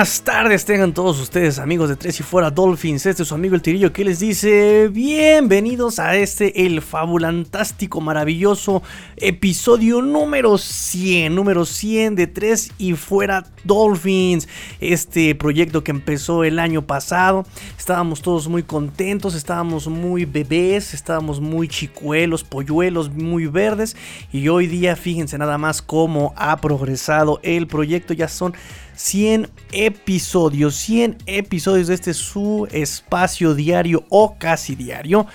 buenas 0.00 0.24
tengan 0.48 0.94
todos 0.94 1.20
ustedes 1.20 1.58
amigos 1.58 1.90
de 1.90 1.96
Tres 1.96 2.18
y 2.18 2.22
Fuera 2.22 2.50
Dolphins. 2.50 3.04
Este 3.04 3.22
es 3.22 3.28
su 3.28 3.34
amigo 3.34 3.54
el 3.54 3.60
Tirillo 3.60 3.92
que 3.92 4.04
les 4.04 4.20
dice 4.20 4.88
bienvenidos 4.88 5.98
a 5.98 6.16
este 6.16 6.64
el 6.64 6.80
fabulantástico, 6.80 8.00
maravilloso 8.00 8.82
episodio 9.18 10.00
número 10.00 10.56
100, 10.56 11.34
número 11.34 11.66
100 11.66 12.16
de 12.16 12.26
Tres 12.26 12.72
y 12.78 12.94
Fuera 12.94 13.44
Dolphins. 13.64 14.48
Este 14.80 15.34
proyecto 15.34 15.84
que 15.84 15.90
empezó 15.90 16.42
el 16.42 16.58
año 16.58 16.86
pasado. 16.86 17.44
Estábamos 17.78 18.22
todos 18.22 18.48
muy 18.48 18.62
contentos, 18.62 19.34
estábamos 19.34 19.88
muy 19.88 20.24
bebés, 20.24 20.94
estábamos 20.94 21.38
muy 21.38 21.68
chicuelos, 21.68 22.44
polluelos, 22.44 23.10
muy 23.10 23.46
verdes. 23.46 23.94
Y 24.32 24.48
hoy 24.48 24.66
día 24.66 24.96
fíjense 24.96 25.36
nada 25.36 25.58
más 25.58 25.82
cómo 25.82 26.32
ha 26.36 26.56
progresado 26.56 27.40
el 27.42 27.66
proyecto. 27.66 28.14
Ya 28.14 28.26
son 28.26 28.54
100 29.00 29.48
episodios, 29.72 30.29
100 30.70 31.18
episodios 31.26 31.88
de 31.88 31.94
este 31.94 32.14
su 32.14 32.68
espacio 32.70 33.54
diario 33.54 34.04
o 34.08 34.36
casi 34.38 34.74
diario 34.74 35.26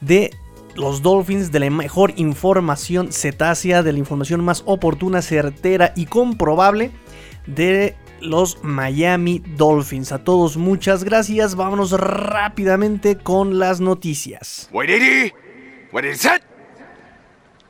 de 0.00 0.30
los 0.74 1.02
Dolphins, 1.02 1.52
de 1.52 1.60
la 1.60 1.70
mejor 1.70 2.12
información 2.16 3.12
cetácea, 3.12 3.82
de 3.82 3.92
la 3.92 3.98
información 3.98 4.42
más 4.42 4.62
oportuna, 4.66 5.22
certera 5.22 5.92
y 5.94 6.06
comprobable 6.06 6.90
de 7.46 7.94
los 8.20 8.62
Miami 8.62 9.42
Dolphins. 9.56 10.12
A 10.12 10.24
todos 10.24 10.56
muchas 10.56 11.04
gracias, 11.04 11.54
vámonos 11.54 11.92
rápidamente 11.92 13.16
con 13.16 13.58
las 13.58 13.80
noticias. 13.80 14.68
Wait, 14.72 15.32
what 15.92 16.04
is 16.04 16.24
it? 16.24 16.42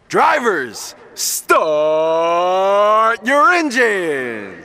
Drivers, 0.09 0.95
start 1.15 1.63
your 3.25 3.55
engines. 3.55 4.62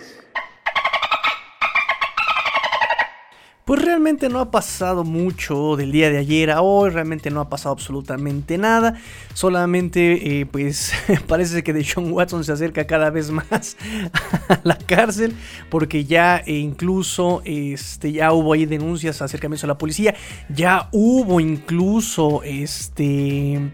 Pues 3.67 3.81
realmente 3.81 4.29
no 4.29 4.39
ha 4.39 4.49
pasado 4.49 5.03
mucho 5.03 5.75
del 5.75 5.91
día 5.91 6.09
de 6.09 6.19
ayer 6.19 6.51
a 6.51 6.61
hoy, 6.61 6.89
realmente 6.89 7.29
no 7.31 7.41
ha 7.41 7.49
pasado 7.49 7.73
absolutamente 7.73 8.57
nada. 8.57 8.95
Solamente, 9.33 10.39
eh, 10.39 10.45
pues 10.45 10.93
parece 11.27 11.65
que 11.65 11.73
Deshaun 11.73 12.13
Watson 12.13 12.45
se 12.45 12.53
acerca 12.53 12.87
cada 12.87 13.09
vez 13.09 13.29
más 13.29 13.75
a 14.47 14.61
la 14.63 14.77
cárcel, 14.77 15.35
porque 15.69 16.05
ya 16.05 16.37
e 16.37 16.53
incluso 16.53 17.41
este, 17.43 18.13
ya 18.13 18.31
hubo 18.31 18.53
ahí 18.53 18.65
denuncias, 18.65 19.21
acercamientos 19.21 19.65
a 19.65 19.67
la 19.67 19.77
policía, 19.77 20.15
ya 20.47 20.87
hubo 20.93 21.41
incluso 21.41 22.43
este 22.43 23.73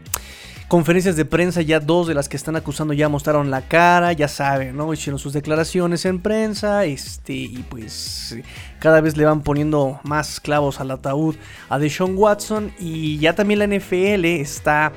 conferencias 0.73 1.15
de 1.15 1.23
prensa, 1.23 1.61
ya 1.61 1.79
dos 1.79 2.07
de 2.07 2.15
las 2.15 2.27
que 2.27 2.35
están 2.35 2.55
acusando 2.55 2.95
ya 2.95 3.07
mostraron 3.07 3.51
la 3.51 3.61
cara, 3.61 4.11
ya 4.11 4.27
saben, 4.27 4.75
¿no? 4.75 4.91
Hicieron 4.91 5.19
sus 5.19 5.31
declaraciones 5.31 6.03
en 6.05 6.19
prensa, 6.19 6.83
este, 6.85 7.33
y 7.33 7.63
pues 7.69 8.35
cada 8.79 8.99
vez 8.99 9.15
le 9.15 9.23
van 9.23 9.43
poniendo 9.43 9.99
más 10.01 10.39
clavos 10.39 10.79
al 10.79 10.89
ataúd 10.89 11.35
a 11.69 11.77
Deshaun 11.77 12.17
Watson, 12.17 12.73
y 12.79 13.19
ya 13.19 13.35
también 13.35 13.59
la 13.59 13.67
NFL 13.67 14.25
está 14.25 14.93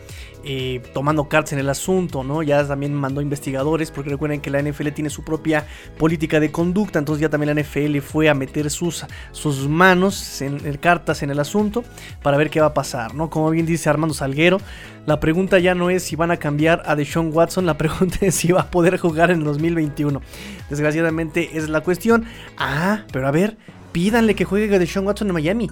eh, 0.49 0.81
tomando 0.95 1.29
cartas 1.29 1.55
en 1.55 1.59
el 1.59 1.69
asunto, 1.69 2.23
¿no? 2.23 2.41
Ya 2.41 2.65
también 2.65 2.95
mandó 2.95 3.21
investigadores, 3.21 3.91
porque 3.91 4.11
recuerden 4.11 4.41
que 4.41 4.49
la 4.49 4.63
NFL 4.63 4.91
tiene 4.91 5.11
su 5.11 5.25
propia 5.25 5.67
política 5.99 6.39
de 6.39 6.53
conducta, 6.53 7.01
entonces 7.01 7.23
ya 7.23 7.29
también 7.29 7.53
la 7.53 7.61
NFL 7.61 7.99
fue 7.99 8.29
a 8.29 8.35
meter 8.35 8.71
sus, 8.71 9.05
sus 9.33 9.69
manos 9.69 10.41
en, 10.43 10.61
cartas 10.77 11.25
en 11.25 11.31
el 11.31 11.41
asunto 11.41 11.83
para 12.23 12.37
ver 12.37 12.49
qué 12.49 12.61
va 12.61 12.67
a 12.67 12.75
pasar, 12.75 13.13
¿no? 13.13 13.29
Como 13.29 13.51
bien 13.51 13.67
dice 13.67 13.91
Armando 13.91 14.15
Salguero, 14.15 14.61
la 15.05 15.19
pregunta 15.19 15.59
ya 15.59 15.75
no 15.75 15.91
es 15.91 16.05
si 16.05 16.15
van 16.15 16.31
a 16.31 16.37
cambiar 16.37 16.81
a 16.87 16.95
Deshaun 16.95 17.31
Watson, 17.33 17.67
la 17.67 17.77
pregunta 17.79 18.19
es 18.21 18.37
si 18.37 18.53
va 18.53 18.61
a 18.61 18.71
poder 18.71 18.99
jugar 18.99 19.33
en 19.33 19.41
el 19.41 19.45
2021. 19.45 20.23
Desgraciadamente 20.71 21.59
es 21.59 21.69
la 21.69 21.81
cuestión. 21.81 22.25
Ah, 22.57 23.03
pero 23.13 23.27
a 23.27 23.33
ver, 23.33 23.57
pídanle 23.91 24.37
que 24.37 24.45
juegue 24.45 24.73
a 24.77 24.79
Deshaun 24.79 25.09
Watson 25.09 25.27
en 25.27 25.35
Miami. 25.35 25.71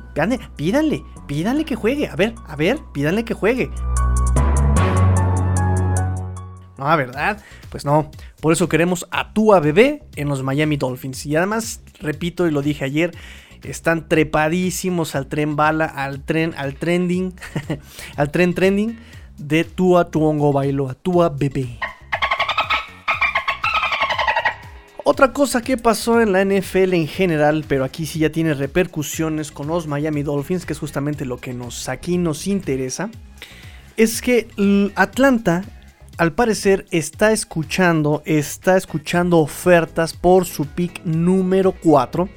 Pídanle, 0.57 1.05
pídanle 1.29 1.65
que 1.65 1.77
juegue. 1.77 2.09
A 2.09 2.17
ver, 2.17 2.35
a 2.49 2.57
ver, 2.57 2.81
pídanle 2.93 3.25
que 3.25 3.35
juegue. 3.35 3.71
No, 6.79 6.97
¿verdad? 6.97 7.41
Pues 7.71 7.85
no. 7.85 8.11
Por 8.41 8.53
eso 8.53 8.69
queremos 8.69 9.07
a 9.11 9.33
Tua 9.33 9.61
Bebé 9.61 10.03
en 10.17 10.29
los 10.29 10.43
Miami 10.43 10.77
Dolphins. 10.77 11.25
Y 11.27 11.37
además, 11.37 11.81
repito 12.01 12.47
y 12.47 12.51
lo 12.51 12.63
dije 12.63 12.85
ayer, 12.85 13.13
están 13.63 14.09
trepadísimos 14.09 15.15
al 15.15 15.27
tren 15.27 15.57
bala, 15.57 15.87
al 15.87 16.23
tren, 16.23 16.55
al 16.57 16.75
trending, 16.75 17.35
al 18.17 18.31
tren 18.31 18.55
trending 18.55 18.99
de 19.39 19.65
Tua 19.65 20.11
Tuongo 20.11 20.53
Bailoa, 20.53 20.95
Tua 20.95 21.29
Bebé. 21.29 21.79
Otra 25.07 25.35
cosa 25.35 25.61
que 25.61 25.77
pasó 25.77 26.23
en 26.23 26.33
la 26.33 26.43
NFL 26.43 26.95
en 26.95 27.07
general, 27.07 27.65
pero 27.69 27.85
aquí 27.85 28.07
sí 28.07 28.21
ya 28.21 28.33
tiene 28.33 28.55
repercusiones 28.55 29.53
con 29.53 29.67
los 29.67 29.87
Miami 29.87 30.23
Dolphins, 30.23 30.65
que 30.65 30.73
es 30.73 30.79
justamente 30.79 31.27
lo 31.27 31.37
que 31.37 31.53
nos 31.53 31.91
aquí 31.91 32.17
nos 32.17 32.47
interesa, 32.47 33.11
es 33.99 34.23
que 34.23 34.49
Atlanta 34.95 35.63
al 36.17 36.33
parecer 36.33 36.87
está 36.91 37.33
escuchando, 37.33 38.23
está 38.25 38.77
escuchando 38.77 39.39
ofertas 39.39 40.13
por 40.15 40.45
su 40.45 40.67
pick 40.67 41.05
número 41.05 41.73
4. 41.73 42.29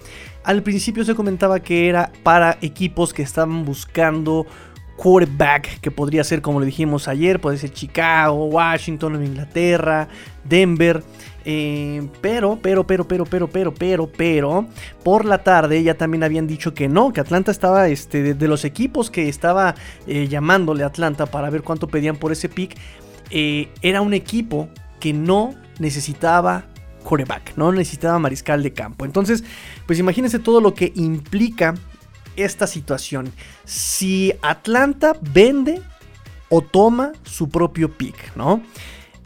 Al 0.43 0.63
principio 0.63 1.03
se 1.03 1.13
comentaba 1.13 1.59
que 1.59 1.89
era 1.89 2.11
para 2.23 2.57
equipos 2.61 3.13
que 3.13 3.21
estaban 3.21 3.65
buscando 3.65 4.47
quarterback, 4.95 5.79
que 5.79 5.91
podría 5.91 6.23
ser 6.23 6.41
como 6.41 6.59
le 6.59 6.65
dijimos 6.65 7.07
ayer, 7.07 7.39
puede 7.39 7.57
ser 7.57 7.71
Chicago, 7.71 8.45
Washington, 8.45 9.23
Inglaterra, 9.23 10.07
Denver. 10.43 11.03
Eh, 11.45 12.05
pero, 12.19 12.59
pero, 12.61 12.85
pero, 12.85 13.07
pero, 13.07 13.25
pero, 13.25 13.47
pero, 13.47 13.73
pero, 13.73 14.07
pero, 14.11 14.67
por 15.03 15.23
la 15.23 15.43
tarde 15.43 15.81
ya 15.81 15.93
también 15.93 16.23
habían 16.23 16.45
dicho 16.45 16.73
que 16.73 16.89
no, 16.89 17.13
que 17.13 17.21
Atlanta 17.21 17.51
estaba, 17.51 17.87
este, 17.87 18.33
de, 18.33 18.47
los 18.49 18.65
equipos 18.65 19.09
que 19.09 19.29
estaba 19.29 19.75
eh, 20.07 20.27
llamándole 20.27 20.83
a 20.83 20.87
Atlanta 20.87 21.25
para 21.25 21.49
ver 21.49 21.61
cuánto 21.61 21.87
pedían 21.87 22.17
por 22.17 22.33
ese 22.33 22.49
pick, 22.49 22.75
eh, 23.29 23.69
era 23.81 24.01
un 24.01 24.13
equipo 24.13 24.69
que 24.99 25.13
no 25.13 25.55
necesitaba 25.79 26.65
coreback, 27.03 27.55
no 27.55 27.71
necesitaba 27.71 28.19
mariscal 28.19 28.63
de 28.63 28.73
campo. 28.73 29.05
Entonces, 29.05 29.43
pues 29.85 29.99
imagínense 29.99 30.39
todo 30.39 30.59
lo 30.59 30.73
que 30.73 30.91
implica 30.95 31.75
esta 32.35 32.67
situación. 32.67 33.31
Si 33.65 34.33
Atlanta 34.41 35.15
vende 35.21 35.81
o 36.49 36.61
toma 36.61 37.13
su 37.23 37.49
propio 37.49 37.97
pick, 37.97 38.35
¿no? 38.35 38.61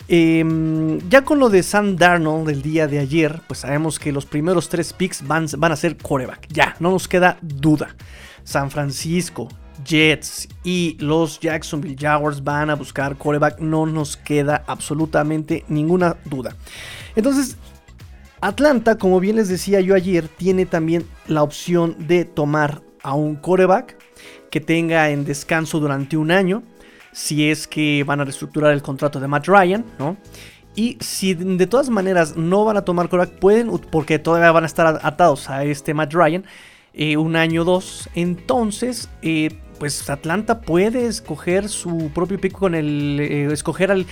Em, 0.07 0.99
ya 1.09 1.23
con 1.23 1.39
lo 1.39 1.49
de 1.49 1.63
Sam 1.63 1.95
Darnold 1.95 2.47
del 2.47 2.61
día 2.61 2.87
de 2.87 2.99
ayer, 2.99 3.41
pues 3.47 3.61
sabemos 3.61 3.97
que 3.97 4.11
los 4.11 4.25
primeros 4.25 4.67
tres 4.67 4.91
picks 4.93 5.25
van, 5.25 5.47
van 5.57 5.71
a 5.71 5.75
ser 5.75 5.97
coreback. 5.97 6.47
Ya, 6.49 6.75
no 6.79 6.91
nos 6.91 7.07
queda 7.07 7.37
duda. 7.41 7.95
San 8.43 8.71
Francisco, 8.71 9.47
Jets 9.85 10.47
y 10.63 10.97
los 10.99 11.39
Jacksonville 11.39 11.95
Jaguars 11.99 12.43
van 12.43 12.69
a 12.69 12.75
buscar 12.75 13.17
coreback, 13.17 13.59
no 13.59 13.85
nos 13.85 14.17
queda 14.17 14.63
absolutamente 14.67 15.65
ninguna 15.67 16.17
duda. 16.25 16.55
Entonces, 17.15 17.57
Atlanta, 18.41 18.97
como 18.97 19.19
bien 19.19 19.35
les 19.35 19.49
decía 19.49 19.81
yo 19.81 19.95
ayer, 19.95 20.27
tiene 20.27 20.65
también 20.65 21.05
la 21.27 21.43
opción 21.43 21.95
de 22.07 22.25
tomar 22.25 22.81
a 23.03 23.13
un 23.13 23.35
coreback 23.35 23.97
que 24.49 24.59
tenga 24.59 25.09
en 25.09 25.25
descanso 25.25 25.79
durante 25.79 26.17
un 26.17 26.31
año, 26.31 26.63
si 27.11 27.49
es 27.49 27.67
que 27.67 28.03
van 28.03 28.19
a 28.19 28.23
reestructurar 28.23 28.71
el 28.73 28.81
contrato 28.81 29.19
de 29.19 29.27
Matt 29.27 29.47
Ryan, 29.47 29.85
¿no? 29.99 30.17
Y 30.75 30.97
si 31.01 31.33
de 31.33 31.67
todas 31.67 31.89
maneras 31.89 32.37
no 32.37 32.63
van 32.63 32.77
a 32.77 32.81
tomar 32.83 33.09
coreback, 33.09 33.39
pueden, 33.39 33.69
porque 33.91 34.19
todavía 34.19 34.51
van 34.51 34.63
a 34.63 34.67
estar 34.67 34.99
atados 35.03 35.49
a 35.49 35.63
este 35.65 35.93
Matt 35.93 36.13
Ryan, 36.13 36.45
eh, 36.93 37.17
un 37.17 37.35
año 37.35 37.61
o 37.61 37.65
dos, 37.65 38.09
entonces 38.15 39.09
eh, 39.21 39.49
pues 39.79 40.09
Atlanta 40.09 40.61
puede 40.61 41.07
escoger 41.07 41.67
su 41.67 42.11
propio 42.13 42.39
pico 42.39 42.59
con 42.59 42.75
el 42.75 43.19
eh, 43.19 43.51
escoger 43.51 43.91
al 43.91 44.05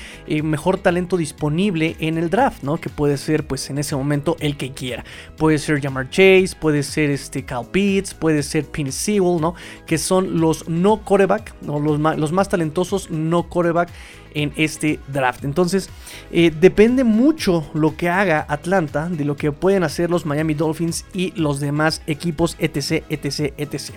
mejor 0.44 0.78
talento 0.78 1.16
disponible 1.16 1.96
en 2.00 2.18
el 2.18 2.32
draft, 2.32 2.64
¿no? 2.64 2.78
Que 2.78 2.90
puede 2.90 3.18
ser 3.18 3.46
pues 3.46 3.70
en 3.70 3.78
ese 3.78 3.96
momento 3.96 4.36
el 4.40 4.58
que 4.58 4.72
quiera. 4.72 5.04
Puede 5.38 5.60
ser 5.60 5.80
Jamar 5.80 6.10
Chase, 6.10 6.56
puede 6.60 6.82
ser 6.82 7.12
este 7.12 7.46
Cal 7.46 7.68
Pitts, 7.70 8.16
puede 8.16 8.42
ser 8.42 8.66
Penny 8.66 8.92
Sewell, 8.92 9.40
¿no? 9.40 9.54
Que 9.86 10.00
son 10.00 10.40
los 10.40 10.68
no 10.68 11.04
coreback, 11.04 11.54
¿no? 11.62 11.80
los, 11.80 12.00
los 12.00 12.32
más 12.32 12.50
talentosos 12.50 13.12
no 13.12 13.48
coreback 13.48 13.90
en 14.34 14.54
este 14.56 15.00
draft. 15.08 15.44
Entonces, 15.44 15.90
eh, 16.32 16.52
depende 16.60 17.04
mucho 17.04 17.70
lo 17.74 17.96
que 17.96 18.10
haga 18.10 18.46
Atlanta 18.48 19.10
de 19.10 19.26
lo 19.26 19.36
que 19.36 19.52
pueden 19.52 19.84
hacer 19.84 20.10
los 20.10 20.26
Miami 20.26 20.54
Dolphins 20.54 21.06
y 21.14 21.32
los 21.40 21.60
demás 21.60 22.02
equipos, 22.08 22.56
etc, 22.60 23.04
etc, 23.10 23.54
etc. 23.58 23.92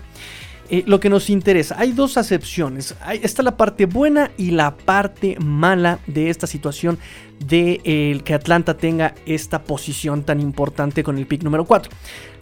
Eh, 0.71 0.85
lo 0.87 1.01
que 1.01 1.11
nos 1.11 1.29
interesa. 1.29 1.77
Hay 1.79 1.93
dos 1.93 2.17
acepciones. 2.17 2.95
está 3.21 3.43
la 3.43 3.57
parte 3.57 3.85
buena 3.85 4.31
y 4.39 4.53
la 4.53 4.75
parte 4.75 5.37
mala 5.39 5.99
de 6.07 6.31
esta 6.31 6.47
situación 6.47 6.99
de 7.47 7.81
eh, 7.85 8.21
que 8.25 8.33
Atlanta 8.33 8.77
tenga 8.77 9.15
esta 9.27 9.63
posición 9.65 10.23
tan 10.23 10.41
importante 10.41 11.03
con 11.03 11.19
el 11.19 11.27
pick 11.27 11.43
número 11.43 11.67
4. 11.67 11.93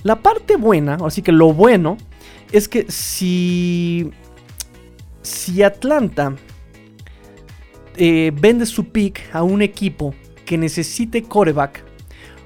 La 0.04 0.16
parte 0.16 0.56
buena, 0.56 0.98
así 1.04 1.22
que 1.22 1.32
lo 1.32 1.52
bueno, 1.52 1.96
es 2.52 2.68
que 2.68 2.86
si, 2.88 4.10
si 5.22 5.62
Atlanta 5.62 6.36
eh, 7.96 8.32
vende 8.34 8.66
su 8.66 8.86
pick 8.86 9.20
a 9.32 9.42
un 9.42 9.62
equipo 9.62 10.14
que 10.44 10.58
necesite 10.58 11.22
coreback, 11.22 11.84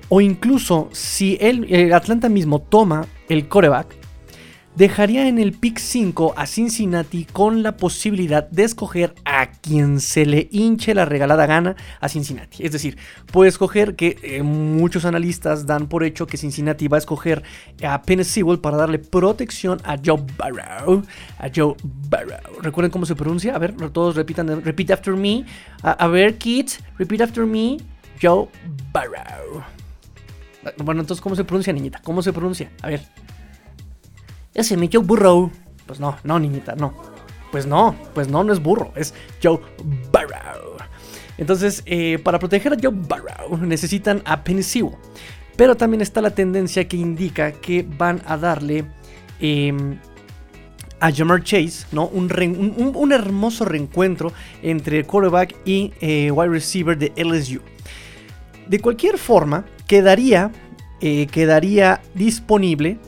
o 0.08 0.20
incluso 0.20 0.88
si 0.92 1.38
el, 1.40 1.92
Atlanta 1.92 2.28
mismo 2.28 2.60
toma 2.60 3.06
el 3.28 3.48
coreback, 3.48 3.94
dejaría 4.76 5.28
en 5.28 5.38
el 5.38 5.52
pick 5.52 5.78
5 5.78 6.34
a 6.36 6.46
Cincinnati 6.46 7.24
con 7.24 7.62
la 7.62 7.76
posibilidad 7.76 8.48
de 8.50 8.64
escoger 8.64 9.14
a 9.24 9.50
quien 9.52 10.00
se 10.00 10.26
le 10.26 10.48
hinche 10.50 10.94
la 10.94 11.04
regalada 11.04 11.46
gana 11.46 11.76
a 12.00 12.08
Cincinnati. 12.08 12.64
Es 12.64 12.72
decir, 12.72 12.98
puede 13.30 13.48
escoger 13.48 13.94
que 13.94 14.18
eh, 14.22 14.42
muchos 14.42 15.04
analistas 15.04 15.66
dan 15.66 15.86
por 15.86 16.04
hecho 16.04 16.26
que 16.26 16.36
Cincinnati 16.36 16.88
va 16.88 16.96
a 16.96 16.98
escoger 16.98 17.42
a 17.86 18.02
Penn 18.02 18.24
Sewell 18.24 18.58
para 18.58 18.76
darle 18.76 18.98
protección 18.98 19.80
a 19.84 19.96
Joe 20.04 20.22
Burrow. 20.38 21.02
A 21.38 21.48
Joe 21.54 21.74
Burrow. 21.82 22.60
¿Recuerden 22.62 22.90
cómo 22.90 23.06
se 23.06 23.14
pronuncia? 23.14 23.54
A 23.54 23.58
ver, 23.58 23.74
todos 23.92 24.16
repitan, 24.16 24.62
repeat 24.62 24.90
after 24.90 25.14
me. 25.14 25.44
A, 25.82 25.92
a 25.92 26.08
ver, 26.08 26.36
kids, 26.36 26.80
repeat 26.98 27.20
after 27.20 27.46
me. 27.46 27.78
Joe 28.20 28.48
Burrow. 28.92 29.62
Bueno, 30.78 31.02
entonces, 31.02 31.22
¿cómo 31.22 31.36
se 31.36 31.44
pronuncia, 31.44 31.72
niñita? 31.72 32.00
¿Cómo 32.02 32.22
se 32.22 32.32
pronuncia? 32.32 32.70
A 32.82 32.88
ver. 32.88 33.02
Ese 34.54 34.76
mi 34.76 34.88
Joe 34.90 35.02
Burrow. 35.02 35.50
Pues 35.86 36.00
no, 36.00 36.16
no, 36.24 36.38
niñita, 36.38 36.74
no. 36.76 36.94
Pues 37.50 37.66
no, 37.66 37.94
pues 38.14 38.28
no, 38.28 38.42
no 38.42 38.52
es 38.52 38.62
burro, 38.62 38.92
es 38.96 39.14
Joe 39.42 39.60
Burrow. 40.12 40.76
Entonces, 41.36 41.82
eh, 41.86 42.18
para 42.18 42.38
proteger 42.38 42.72
a 42.72 42.76
Joe 42.80 42.92
Burrow 42.92 43.58
necesitan 43.58 44.22
a 44.24 44.42
Sewell. 44.62 44.96
Pero 45.56 45.76
también 45.76 46.00
está 46.00 46.20
la 46.20 46.30
tendencia 46.30 46.88
que 46.88 46.96
indica 46.96 47.52
que 47.52 47.86
van 47.96 48.22
a 48.26 48.36
darle 48.36 48.84
em, 49.40 49.98
a 51.00 51.12
Jamar 51.12 51.42
Chase, 51.44 51.86
¿no? 51.92 52.06
Un, 52.06 53.12
hermoso 53.12 53.64
reencuentro 53.64 54.32
entre 54.62 55.04
quarterback 55.04 55.54
y 55.64 55.92
eh, 56.00 56.30
wide 56.30 56.50
receiver 56.50 56.98
de 56.98 57.12
LSU. 57.16 57.60
De 58.66 58.80
cualquier 58.80 59.18
forma, 59.18 59.64
quedaría, 59.86 60.50
eh, 61.00 61.26
quedaría 61.26 62.00
disponible 62.14 62.98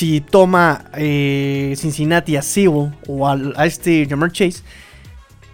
si 0.00 0.22
toma 0.22 0.86
eh, 0.94 1.74
Cincinnati 1.76 2.34
a 2.34 2.40
Sewell 2.40 2.90
o 3.06 3.28
a, 3.28 3.66
este 3.66 4.06
Jamar 4.08 4.32
Chase, 4.32 4.62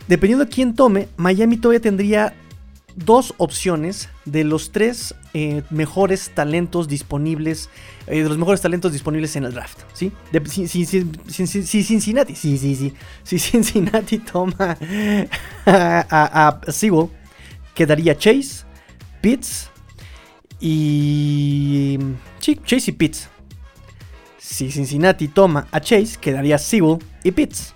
dependiendo 0.07 0.45
de 0.45 0.51
quién 0.53 0.73
tome, 0.77 1.09
Miami 1.17 1.57
todavía 1.57 1.81
tendría 1.81 2.33
dos 2.95 3.35
opciones 3.39 4.09
de 4.25 4.45
los 4.45 4.71
tres 4.71 5.17
eh, 5.35 5.65
mejores 5.71 6.31
talentos 6.33 6.87
disponibles, 6.87 7.71
eh, 8.07 8.23
de 8.23 8.29
los 8.29 8.39
mejores 8.39 8.61
talentos 8.61 8.93
disponibles 8.93 9.35
en 9.35 9.47
el 9.47 9.53
draft, 9.53 9.81
¿sí? 9.93 10.13
si, 10.45 10.87
Cincinnati, 10.87 12.37
sí, 12.37 12.57
sí, 12.57 12.77
sí, 12.77 12.93
si 13.25 13.41
Cincinnati 13.41 14.19
toma 14.33 14.79
a, 15.67 16.07
a, 16.09 16.49
a 16.49 16.71
Sewell, 16.71 17.09
quedaría 17.75 18.17
Chase, 18.17 18.65
Pitts 19.21 19.71
y... 20.61 21.99
Sí, 22.39 22.61
Chase 22.65 22.93
y 22.93 22.95
Pitts. 22.95 23.29
Si 24.49 24.71
Cincinnati 24.71 25.27
toma 25.27 25.67
a 25.73 25.81
Chase, 25.81 26.19
quedaría 26.21 26.57
Sewell 26.57 26.99
y 27.25 27.33
Pitts. 27.33 27.75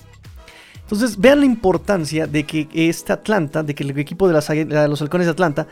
Entonces, 0.83 1.19
vean 1.19 1.41
la 1.41 1.47
importancia 1.47 2.29
de 2.29 2.45
que 2.45 2.69
este 2.73 3.13
Atlanta, 3.13 3.65
de 3.65 3.75
que 3.75 3.83
el 3.83 3.99
equipo 3.99 4.29
de, 4.29 4.65
de 4.65 4.89
los 4.89 5.03
halcones 5.03 5.27
de 5.27 5.33
Atlanta 5.33 5.67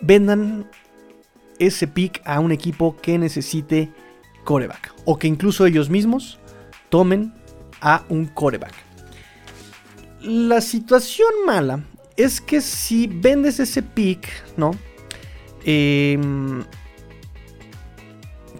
vendan 0.00 0.68
ese 1.60 1.86
pick 1.86 2.20
a 2.24 2.40
un 2.40 2.50
equipo 2.50 2.96
que 3.00 3.16
necesite 3.16 3.92
coreback. 4.42 4.92
O 5.04 5.16
que 5.18 5.28
incluso 5.28 5.66
ellos 5.66 5.88
mismos 5.88 6.40
tomen 6.88 7.32
a 7.80 8.02
un 8.08 8.26
coreback. 8.26 8.74
La 10.20 10.60
situación 10.60 11.28
mala 11.46 11.84
es 12.16 12.40
que 12.40 12.60
si 12.60 13.06
vendes 13.06 13.60
ese 13.60 13.84
pick, 13.84 14.28
¿no? 14.56 14.72
Eh, 15.64 16.18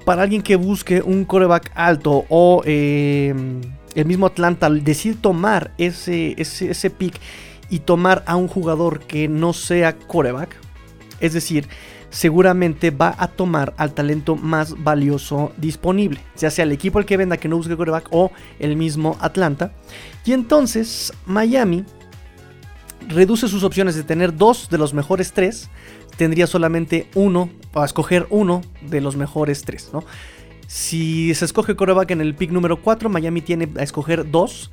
para 0.09 0.23
alguien 0.23 0.41
que 0.41 0.57
busque 0.57 1.03
un 1.03 1.27
coreback 1.27 1.71
alto 1.75 2.25
o 2.31 2.63
eh, 2.65 3.35
el 3.95 4.07
mismo 4.07 4.25
Atlanta 4.25 4.71
decide 4.71 5.17
tomar 5.21 5.75
ese, 5.77 6.35
ese, 6.41 6.71
ese 6.71 6.89
pick 6.89 7.21
y 7.69 7.81
tomar 7.81 8.23
a 8.25 8.37
un 8.37 8.49
jugador 8.49 9.01
que 9.01 9.29
no 9.29 9.53
sea 9.53 9.99
coreback, 9.99 10.57
es 11.21 11.35
decir, 11.35 11.69
seguramente 12.09 12.91
va 12.91 13.15
a 13.19 13.29
tomar 13.29 13.75
al 13.77 13.93
talento 13.93 14.35
más 14.35 14.83
valioso 14.83 15.53
disponible, 15.59 16.21
ya 16.39 16.51
sea 16.51 16.65
el 16.65 16.73
equipo 16.73 16.99
el 16.99 17.05
que 17.05 17.19
venda 17.19 17.37
que 17.37 17.51
no 17.51 17.59
busque 17.59 17.77
coreback 17.77 18.09
o 18.11 18.33
el 18.59 18.77
mismo 18.77 19.19
Atlanta. 19.21 19.73
Y 20.25 20.33
entonces 20.33 21.13
Miami 21.27 21.85
reduce 23.09 23.47
sus 23.47 23.63
opciones 23.63 23.95
de 23.95 24.05
tener 24.05 24.35
dos 24.35 24.71
de 24.71 24.79
los 24.79 24.95
mejores 24.95 25.35
tres 25.35 25.69
tendría 26.19 26.47
solamente 26.47 27.07
uno, 27.15 27.49
a 27.75 27.85
escoger 27.85 28.27
uno 28.29 28.61
de 28.83 29.01
los 29.01 29.17
mejores 29.17 29.63
tres, 29.63 29.91
¿no? 29.93 30.05
Si 30.67 31.33
se 31.35 31.47
escoge 31.47 31.77
coreback 31.77 32.11
en 32.11 32.21
el 32.21 32.35
pick 32.35 32.51
número 32.51 32.83
4, 32.83 33.09
Miami 33.09 33.41
tiene 33.41 33.69
a 33.79 33.83
escoger 33.83 34.31
dos. 34.31 34.71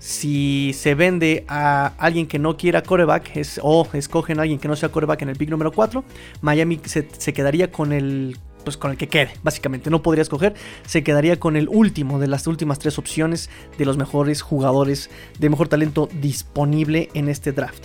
Si 0.00 0.72
se 0.74 0.94
vende 0.94 1.44
a 1.48 1.92
alguien 1.96 2.26
que 2.26 2.38
no 2.38 2.56
quiera 2.56 2.82
coreback 2.82 3.30
o 3.62 3.86
escogen 3.94 4.38
a 4.38 4.42
alguien 4.42 4.58
que 4.58 4.68
no 4.68 4.76
sea 4.76 4.90
coreback 4.90 5.22
en 5.22 5.30
el 5.30 5.36
pick 5.36 5.48
número 5.48 5.72
4, 5.72 6.04
Miami 6.42 6.80
se, 6.84 7.08
se, 7.16 7.32
quedaría 7.32 7.70
con 7.70 7.92
el, 7.92 8.36
pues 8.64 8.76
con 8.76 8.90
el 8.90 8.96
que 8.96 9.08
quede, 9.08 9.32
básicamente. 9.42 9.90
No 9.90 10.02
podría 10.02 10.22
escoger, 10.22 10.54
se 10.86 11.02
quedaría 11.04 11.38
con 11.38 11.56
el 11.56 11.68
último 11.68 12.18
de 12.18 12.26
las 12.26 12.46
últimas 12.46 12.78
tres 12.78 12.98
opciones 12.98 13.48
de 13.78 13.84
los 13.84 13.96
mejores 13.96 14.42
jugadores 14.42 15.08
de 15.38 15.48
mejor 15.48 15.68
talento 15.68 16.08
disponible 16.20 17.10
en 17.14 17.28
este 17.28 17.52
draft. 17.52 17.84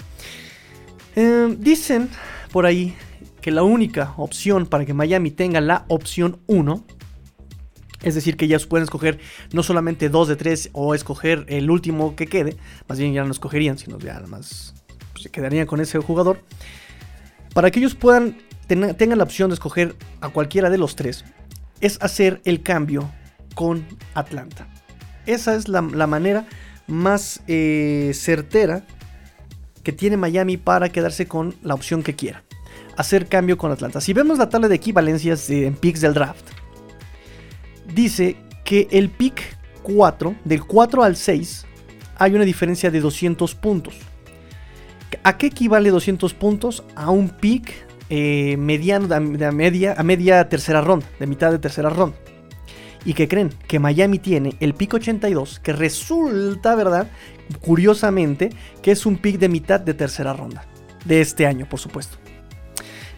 Eh, 1.15 1.55
dicen 1.57 2.09
por 2.55 2.65
ahí 2.65 2.95
que 3.41 3.51
la 3.51 3.63
única 3.63 4.13
opción 4.15 4.65
para 4.65 4.85
que 4.85 4.93
Miami 4.93 5.29
tenga 5.29 5.59
la 5.59 5.83
opción 5.89 6.39
1, 6.47 6.85
es 8.01 8.15
decir, 8.15 8.37
que 8.37 8.45
ellos 8.45 8.65
pueden 8.65 8.85
escoger 8.85 9.19
no 9.51 9.61
solamente 9.61 10.07
2 10.07 10.29
de 10.29 10.35
3 10.37 10.69
o 10.71 10.95
escoger 10.95 11.45
el 11.49 11.69
último 11.69 12.15
que 12.15 12.27
quede, 12.27 12.55
más 12.87 12.97
bien 12.97 13.11
ya 13.11 13.25
no 13.25 13.31
escogerían, 13.31 13.77
sino 13.77 13.99
ya 13.99 14.13
nada 14.13 14.27
más 14.27 14.73
pues, 15.11 15.23
se 15.23 15.31
quedarían 15.31 15.67
con 15.67 15.81
ese 15.81 15.99
jugador. 15.99 16.39
Para 17.53 17.71
que 17.71 17.79
ellos 17.79 17.93
puedan 17.93 18.37
ten, 18.67 18.95
tengan 18.95 19.17
la 19.17 19.25
opción 19.25 19.49
de 19.49 19.55
escoger 19.55 19.93
a 20.21 20.29
cualquiera 20.29 20.69
de 20.69 20.77
los 20.77 20.95
tres, 20.95 21.25
es 21.81 22.01
hacer 22.01 22.39
el 22.45 22.63
cambio 22.63 23.11
con 23.53 23.85
Atlanta. 24.13 24.65
Esa 25.25 25.55
es 25.55 25.67
la, 25.67 25.81
manera 25.81 26.47
más 26.87 27.41
eh, 27.47 28.13
certera 28.13 28.85
que 29.83 29.91
tiene 29.91 30.15
Miami 30.15 30.55
para 30.55 30.87
quedarse 30.87 31.27
con 31.27 31.53
la 31.61 31.73
opción 31.73 32.01
que 32.01 32.15
quiera 32.15 32.44
hacer 32.97 33.27
cambio 33.27 33.57
con 33.57 33.71
Atlanta. 33.71 34.01
Si 34.01 34.13
vemos 34.13 34.37
la 34.37 34.49
tabla 34.49 34.67
de 34.67 34.75
equivalencias 34.75 35.49
en 35.49 35.75
picks 35.75 36.01
del 36.01 36.13
draft, 36.13 36.45
dice 37.93 38.37
que 38.63 38.87
el 38.91 39.09
pick 39.09 39.41
4, 39.83 40.35
del 40.43 40.63
4 40.63 41.03
al 41.03 41.15
6, 41.15 41.65
hay 42.17 42.33
una 42.33 42.45
diferencia 42.45 42.91
de 42.91 42.99
200 42.99 43.55
puntos. 43.55 43.95
¿A 45.23 45.37
qué 45.37 45.47
equivale 45.47 45.89
200 45.91 46.33
puntos? 46.33 46.83
A 46.95 47.09
un 47.09 47.29
pick 47.29 47.71
eh, 48.09 48.57
mediano 48.57 49.07
de, 49.07 49.51
media, 49.51 49.95
a 49.97 50.03
media 50.03 50.47
tercera 50.49 50.81
ronda, 50.81 51.05
de 51.19 51.27
mitad 51.27 51.51
de 51.51 51.59
tercera 51.59 51.89
ronda. 51.89 52.17
¿Y 53.05 53.13
que 53.13 53.27
creen? 53.27 53.51
Que 53.67 53.77
Miami 53.77 54.17
tiene 54.17 54.55
el 54.59 54.73
pick 54.73 54.95
82, 54.95 55.59
que 55.59 55.73
resulta, 55.73 56.75
¿verdad? 56.75 57.07
Curiosamente, 57.61 58.49
que 58.81 58.91
es 58.91 59.05
un 59.05 59.17
pick 59.17 59.37
de 59.37 59.47
mitad 59.47 59.79
de 59.79 59.93
tercera 59.93 60.33
ronda. 60.33 60.65
De 61.05 61.21
este 61.21 61.45
año, 61.45 61.67
por 61.69 61.79
supuesto. 61.79 62.17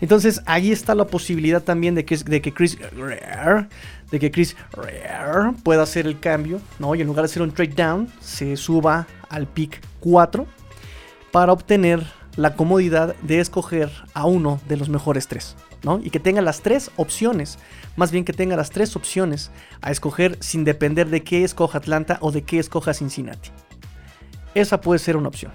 Entonces 0.01 0.41
ahí 0.45 0.71
está 0.71 0.95
la 0.95 1.05
posibilidad 1.05 1.63
también 1.63 1.95
de 1.95 2.05
que, 2.05 2.17
de 2.17 2.41
que 2.41 2.53
Chris 2.53 2.77
de 4.11 4.19
que 4.19 4.31
Chris 4.31 4.55
pueda 5.63 5.83
hacer 5.83 6.07
el 6.07 6.19
cambio, 6.19 6.61
¿no? 6.79 6.95
Y 6.95 7.01
en 7.01 7.07
lugar 7.07 7.23
de 7.23 7.31
hacer 7.31 7.41
un 7.41 7.51
trade 7.51 7.73
down, 7.75 8.09
se 8.21 8.55
suba 8.55 9.07
al 9.29 9.47
pick 9.47 9.81
4 9.99 10.45
para 11.31 11.51
obtener 11.51 12.05
la 12.35 12.55
comodidad 12.55 13.15
de 13.23 13.39
escoger 13.39 13.91
a 14.13 14.25
uno 14.25 14.61
de 14.67 14.77
los 14.77 14.89
mejores 14.89 15.27
tres, 15.27 15.55
¿no? 15.83 15.99
Y 16.01 16.11
que 16.11 16.19
tenga 16.19 16.41
las 16.41 16.61
tres 16.61 16.91
opciones, 16.95 17.57
más 17.95 18.11
bien 18.11 18.23
que 18.23 18.31
tenga 18.31 18.55
las 18.55 18.69
tres 18.69 18.95
opciones 18.95 19.51
a 19.81 19.91
escoger 19.91 20.37
sin 20.39 20.63
depender 20.63 21.09
de 21.09 21.23
qué 21.23 21.43
escoja 21.43 21.79
Atlanta 21.79 22.19
o 22.21 22.31
de 22.31 22.43
qué 22.43 22.59
escoja 22.59 22.93
Cincinnati. 22.93 23.49
Esa 24.53 24.79
puede 24.81 24.99
ser 24.99 25.17
una 25.17 25.27
opción. 25.27 25.51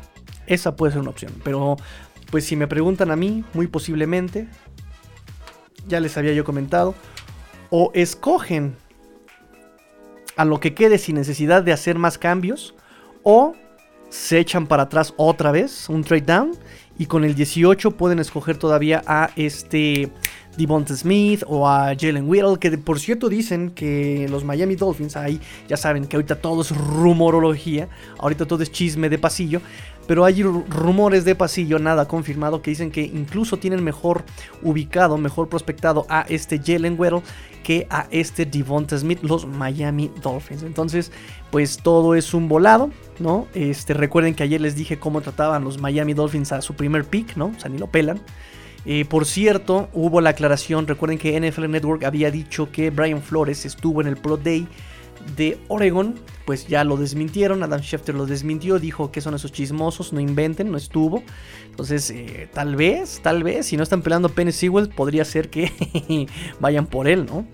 Esa 0.46 0.74
puede 0.74 0.92
ser 0.92 1.00
una 1.00 1.10
opción, 1.10 1.32
pero 1.44 1.76
pues 2.32 2.46
si 2.46 2.56
me 2.56 2.66
preguntan 2.66 3.10
a 3.10 3.16
mí, 3.16 3.44
muy 3.52 3.66
posiblemente, 3.66 4.48
ya 5.86 6.00
les 6.00 6.16
había 6.16 6.32
yo 6.32 6.44
comentado, 6.44 6.94
o 7.68 7.90
escogen 7.92 8.74
a 10.36 10.46
lo 10.46 10.58
que 10.58 10.72
quede 10.72 10.96
sin 10.96 11.16
necesidad 11.16 11.62
de 11.62 11.74
hacer 11.74 11.98
más 11.98 12.16
cambios, 12.16 12.74
o 13.22 13.52
se 14.08 14.38
echan 14.38 14.66
para 14.66 14.84
atrás 14.84 15.12
otra 15.18 15.52
vez, 15.52 15.90
un 15.90 16.04
trade 16.04 16.22
down, 16.22 16.52
y 16.98 17.04
con 17.04 17.22
el 17.22 17.34
18 17.34 17.90
pueden 17.90 18.18
escoger 18.18 18.56
todavía 18.56 19.02
a 19.06 19.28
este 19.36 20.10
Devonta 20.56 20.94
Smith 20.94 21.42
o 21.46 21.68
a 21.68 21.94
Jalen 21.98 22.28
Whittle, 22.28 22.58
que 22.58 22.76
por 22.78 22.98
cierto 22.98 23.28
dicen 23.28 23.70
que 23.70 24.26
los 24.30 24.44
Miami 24.44 24.76
Dolphins, 24.76 25.16
ahí 25.16 25.40
ya 25.68 25.76
saben 25.76 26.06
que 26.06 26.16
ahorita 26.16 26.36
todo 26.36 26.62
es 26.62 26.74
rumorología, 26.76 27.88
ahorita 28.18 28.46
todo 28.46 28.62
es 28.62 28.70
chisme 28.70 29.08
de 29.08 29.18
pasillo, 29.18 29.60
pero 30.06 30.24
hay 30.24 30.42
rumores 30.42 31.24
de 31.24 31.34
pasillo, 31.34 31.78
nada 31.78 32.08
confirmado, 32.08 32.62
que 32.62 32.70
dicen 32.70 32.90
que 32.90 33.02
incluso 33.02 33.58
tienen 33.58 33.82
mejor 33.84 34.24
ubicado, 34.62 35.16
mejor 35.18 35.48
prospectado 35.48 36.06
a 36.08 36.26
este 36.28 36.58
Jalen 36.58 36.98
Weddle 36.98 37.22
que 37.62 37.86
a 37.90 38.06
este 38.10 38.44
Devonta 38.44 38.98
Smith, 38.98 39.20
los 39.22 39.46
Miami 39.46 40.10
Dolphins. 40.20 40.64
Entonces, 40.64 41.12
pues 41.50 41.78
todo 41.78 42.14
es 42.14 42.34
un 42.34 42.48
volado, 42.48 42.90
¿no? 43.20 43.46
Este, 43.54 43.94
recuerden 43.94 44.34
que 44.34 44.42
ayer 44.42 44.60
les 44.60 44.74
dije 44.74 44.98
cómo 44.98 45.20
trataban 45.20 45.64
los 45.64 45.80
Miami 45.80 46.14
Dolphins 46.14 46.52
a 46.52 46.60
su 46.60 46.74
primer 46.74 47.04
pick, 47.04 47.36
¿no? 47.36 47.52
O 47.56 47.60
sea, 47.60 47.70
ni 47.70 47.78
lo 47.78 47.86
pelan. 47.86 48.20
Eh, 48.84 49.04
por 49.04 49.26
cierto, 49.26 49.88
hubo 49.92 50.20
la 50.20 50.30
aclaración, 50.30 50.88
recuerden 50.88 51.18
que 51.18 51.38
NFL 51.38 51.70
Network 51.70 52.04
había 52.04 52.32
dicho 52.32 52.72
que 52.72 52.90
Brian 52.90 53.22
Flores 53.22 53.64
estuvo 53.64 54.00
en 54.00 54.08
el 54.08 54.16
Pro 54.16 54.36
Day 54.36 54.66
de 55.36 55.58
Oregon, 55.68 56.14
pues 56.44 56.66
ya 56.66 56.84
lo 56.84 56.96
desmintieron, 56.96 57.62
Adam 57.62 57.80
Schefter 57.80 58.14
lo 58.14 58.26
desmintió, 58.26 58.78
dijo 58.78 59.12
que 59.12 59.20
son 59.20 59.34
esos 59.34 59.52
chismosos, 59.52 60.12
no 60.12 60.20
inventen, 60.20 60.70
no 60.70 60.76
estuvo. 60.76 61.22
Entonces, 61.70 62.10
eh, 62.10 62.48
tal 62.52 62.76
vez, 62.76 63.20
tal 63.22 63.42
vez, 63.42 63.66
si 63.66 63.76
no 63.76 63.82
están 63.82 64.02
peleando 64.02 64.28
Penny 64.28 64.52
Sewell, 64.52 64.88
podría 64.88 65.24
ser 65.24 65.48
que 65.50 65.70
vayan 66.60 66.86
por 66.86 67.08
él, 67.08 67.26
¿no? 67.26 67.46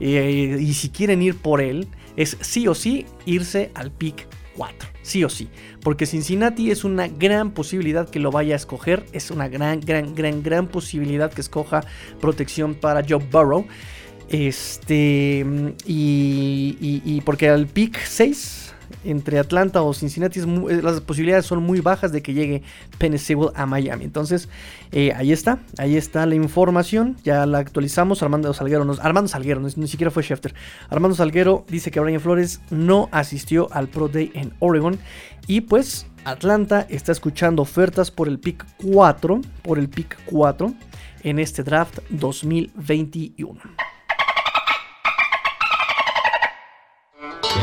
Eh, 0.00 0.58
y 0.60 0.74
si 0.74 0.90
quieren 0.90 1.22
ir 1.22 1.36
por 1.36 1.60
él, 1.60 1.88
es 2.16 2.36
sí 2.40 2.68
o 2.68 2.74
sí 2.74 3.06
irse 3.24 3.70
al 3.74 3.90
pick 3.90 4.26
4, 4.56 4.88
sí 5.02 5.24
o 5.24 5.28
sí. 5.28 5.48
Porque 5.82 6.06
Cincinnati 6.06 6.70
es 6.70 6.84
una 6.84 7.08
gran 7.08 7.50
posibilidad 7.50 8.08
que 8.08 8.18
lo 8.18 8.30
vaya 8.30 8.54
a 8.54 8.56
escoger, 8.56 9.04
es 9.12 9.30
una 9.30 9.48
gran, 9.48 9.80
gran, 9.80 10.14
gran, 10.14 10.42
gran 10.42 10.66
posibilidad 10.66 11.32
que 11.32 11.40
escoja 11.40 11.84
protección 12.20 12.74
para 12.74 13.04
Joe 13.06 13.24
Burrow. 13.30 13.66
Este. 14.28 15.44
Y, 15.86 17.20
porque 17.24 17.48
al 17.48 17.66
pick 17.66 17.98
6 18.04 18.74
entre 19.04 19.38
Atlanta 19.38 19.82
o 19.82 19.92
Cincinnati, 19.94 20.40
eh, 20.40 20.80
las 20.82 21.00
posibilidades 21.00 21.46
son 21.46 21.62
muy 21.62 21.80
bajas 21.80 22.12
de 22.12 22.22
que 22.22 22.34
llegue 22.34 22.62
Penny 22.98 23.18
a 23.54 23.66
Miami. 23.66 24.04
Entonces, 24.04 24.48
eh, 24.92 25.12
ahí 25.14 25.32
está, 25.32 25.60
ahí 25.78 25.96
está 25.96 26.26
la 26.26 26.34
información. 26.34 27.16
Ya 27.22 27.46
la 27.46 27.58
actualizamos. 27.58 28.22
Armando 28.22 28.52
Salguero, 28.52 28.84
nos, 28.84 29.00
Armando 29.00 29.28
Salguero, 29.28 29.60
ni 29.60 29.88
siquiera 29.88 30.10
fue 30.10 30.22
Schefter. 30.22 30.54
Armando 30.88 31.16
Salguero 31.16 31.64
dice 31.68 31.90
que 31.90 32.00
Brian 32.00 32.20
Flores 32.20 32.60
no 32.70 33.08
asistió 33.12 33.68
al 33.72 33.88
Pro 33.88 34.08
Day 34.08 34.30
en 34.34 34.52
Oregon. 34.58 34.98
Y 35.46 35.62
pues, 35.62 36.06
Atlanta 36.24 36.86
está 36.90 37.12
escuchando 37.12 37.62
ofertas 37.62 38.10
por 38.10 38.26
el 38.26 38.38
pick 38.40 38.64
4, 38.82 39.40
por 39.62 39.78
el 39.78 39.88
pick 39.88 40.18
4 40.26 40.74
en 41.22 41.38
este 41.38 41.62
draft 41.62 41.98
2021. 42.10 43.60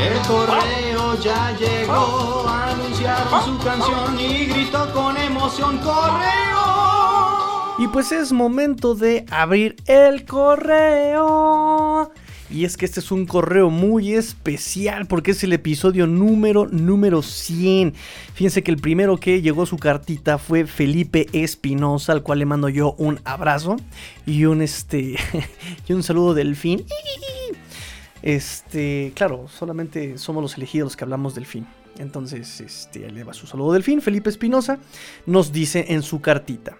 El 0.00 0.18
correo 0.26 1.20
ya 1.20 1.56
llegó, 1.58 2.46
anunciaron 2.48 3.44
su 3.44 3.58
canción 3.64 4.18
y 4.18 4.46
gritó 4.46 4.92
con 4.92 5.16
emoción 5.16 5.78
correo. 5.78 7.74
Y 7.78 7.88
pues 7.88 8.12
es 8.12 8.32
momento 8.32 8.94
de 8.94 9.24
abrir 9.30 9.76
el 9.86 10.24
correo. 10.24 12.12
Y 12.50 12.64
es 12.64 12.76
que 12.76 12.84
este 12.84 13.00
es 13.00 13.10
un 13.10 13.26
correo 13.26 13.68
muy 13.68 14.14
especial 14.14 15.06
porque 15.06 15.32
es 15.32 15.42
el 15.42 15.52
episodio 15.52 16.06
número 16.06 16.66
número 16.66 17.22
100. 17.22 17.94
Fíjense 18.34 18.62
que 18.62 18.70
el 18.70 18.76
primero 18.76 19.18
que 19.18 19.42
llegó 19.42 19.66
su 19.66 19.76
cartita 19.76 20.38
fue 20.38 20.66
Felipe 20.66 21.26
Espinosa, 21.32 22.12
al 22.12 22.22
cual 22.22 22.38
le 22.38 22.46
mando 22.46 22.68
yo 22.68 22.94
un 22.98 23.18
abrazo 23.24 23.76
y 24.24 24.44
un 24.44 24.62
este 24.62 25.16
y 25.88 25.92
un 25.92 26.04
saludo 26.04 26.34
del 26.34 26.54
fin. 26.54 26.84
Este, 28.24 29.12
claro, 29.14 29.48
solamente 29.48 30.16
somos 30.16 30.42
los 30.42 30.56
elegidos 30.56 30.86
los 30.86 30.96
que 30.96 31.04
hablamos 31.04 31.34
del 31.34 31.44
fin. 31.44 31.66
Entonces, 31.98 32.58
este, 32.62 33.10
le 33.10 33.22
va 33.22 33.34
su 33.34 33.46
saludo 33.46 33.74
del 33.74 33.82
fin. 33.82 34.00
Felipe 34.00 34.30
Espinosa 34.30 34.78
nos 35.26 35.52
dice 35.52 35.84
en 35.88 36.02
su 36.02 36.22
cartita: 36.22 36.74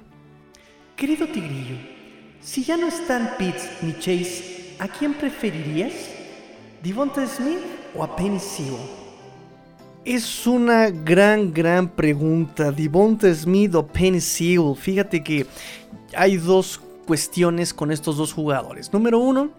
Querido 0.97 1.27
Tigrillo, 1.27 1.77
si 2.41 2.65
ya 2.65 2.79
no 2.79 2.87
están 2.87 3.33
Pitts 3.37 3.83
ni 3.83 3.93
Chase, 3.99 4.75
¿a 4.79 4.89
quién 4.89 5.13
preferirías? 5.13 5.93
¿Devonta 6.83 7.27
Smith 7.27 7.61
o 7.95 8.03
a 8.03 8.17
Penny 8.17 8.41
Sewell? 8.41 8.81
Es 10.03 10.47
una 10.47 10.89
gran, 10.89 11.53
gran 11.53 11.91
pregunta. 11.91 12.73
¿Devonta 12.73 13.33
Smith 13.35 13.75
o 13.75 13.87
Penny 13.87 14.23
Sewell? 14.23 14.77
Fíjate 14.77 15.23
que 15.23 15.45
hay 16.17 16.39
dos 16.39 16.81
cuestiones 17.07 17.75
con 17.75 17.93
estos 17.93 18.17
dos 18.17 18.33
jugadores. 18.33 18.91
Número 18.95 19.19
uno, 19.19 19.51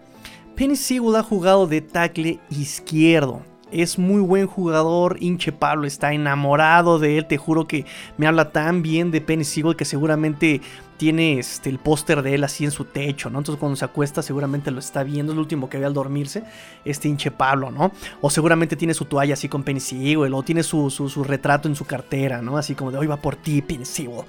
Penny 0.56 0.74
Sewell 0.74 1.16
ha 1.16 1.22
jugado 1.22 1.66
de 1.66 1.82
tackle 1.82 2.40
izquierdo. 2.48 3.42
Es 3.72 3.98
muy 3.98 4.20
buen 4.20 4.46
jugador, 4.46 5.16
hinche 5.20 5.50
Pablo 5.50 5.86
está 5.86 6.12
enamorado 6.12 7.00
de 7.00 7.18
él, 7.18 7.26
te 7.26 7.36
juro 7.36 7.66
que 7.66 7.84
me 8.16 8.28
habla 8.28 8.52
tan 8.52 8.80
bien 8.82 9.10
de 9.10 9.20
Penny 9.20 9.42
Sewell 9.42 9.74
que 9.74 9.84
seguramente 9.84 10.60
tiene 10.98 11.38
este, 11.38 11.68
el 11.68 11.78
póster 11.78 12.22
de 12.22 12.34
él 12.34 12.44
así 12.44 12.64
en 12.64 12.70
su 12.70 12.84
techo, 12.84 13.28
¿no? 13.28 13.38
Entonces 13.38 13.58
cuando 13.58 13.74
se 13.74 13.84
acuesta 13.84 14.22
seguramente 14.22 14.70
lo 14.70 14.78
está 14.78 15.02
viendo, 15.02 15.32
es 15.32 15.36
lo 15.36 15.42
último 15.42 15.68
que 15.68 15.78
ve 15.78 15.84
al 15.84 15.94
dormirse, 15.94 16.44
este 16.84 17.08
hinche 17.08 17.32
Pablo, 17.32 17.72
¿no? 17.72 17.90
O 18.20 18.30
seguramente 18.30 18.76
tiene 18.76 18.94
su 18.94 19.04
toalla 19.04 19.34
así 19.34 19.48
con 19.48 19.64
Penny 19.64 19.80
Sewell, 19.80 20.32
o 20.32 20.42
tiene 20.42 20.62
su, 20.62 20.88
su, 20.88 21.24
retrato 21.24 21.66
en 21.66 21.74
su 21.74 21.84
cartera, 21.84 22.40
¿no? 22.42 22.56
Así 22.56 22.76
como 22.76 22.92
de 22.92 22.98
hoy 22.98 23.08
va 23.08 23.16
por 23.16 23.34
ti, 23.34 23.62
Penny 23.62 23.84
Sewell 23.84 24.24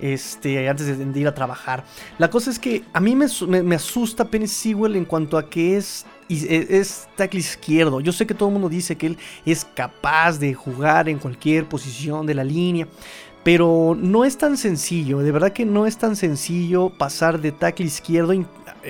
este, 0.00 0.68
antes 0.68 0.98
de, 0.98 1.20
ir 1.20 1.28
a 1.28 1.34
trabajar. 1.34 1.84
La 2.18 2.30
cosa 2.30 2.50
es 2.50 2.58
que 2.58 2.84
a 2.92 3.00
mí 3.00 3.16
me, 3.16 3.74
asusta 3.74 4.26
Penny 4.26 4.46
Sewell 4.46 4.96
en 4.96 5.04
cuanto 5.04 5.38
a 5.38 5.48
que 5.48 5.76
es, 5.76 6.06
e, 6.28 6.66
es 6.70 7.08
tackle 7.16 7.40
izquierdo. 7.40 8.00
Yo 8.00 8.12
sé 8.12 8.26
que 8.26 8.34
todo 8.34 8.48
el 8.48 8.54
mundo 8.54 8.68
dice 8.68 8.96
que 8.96 9.06
él 9.06 9.18
es 9.46 9.64
capaz 9.64 10.38
de 10.38 10.54
jugar 10.54 11.08
en 11.08 11.18
cualquier 11.18 11.66
posición 11.66 12.26
de 12.26 12.34
la 12.34 12.44
línea. 12.44 12.86
Pero 13.44 13.96
no 13.98 14.24
es 14.24 14.36
tan 14.36 14.56
sencillo, 14.56 15.20
de 15.20 15.32
verdad 15.32 15.52
que 15.52 15.64
no 15.64 15.86
es 15.86 15.96
tan 15.96 16.16
sencillo 16.16 16.90
pasar 16.90 17.40
de 17.40 17.52
tackle 17.52 17.86
izquierdo 17.86 18.34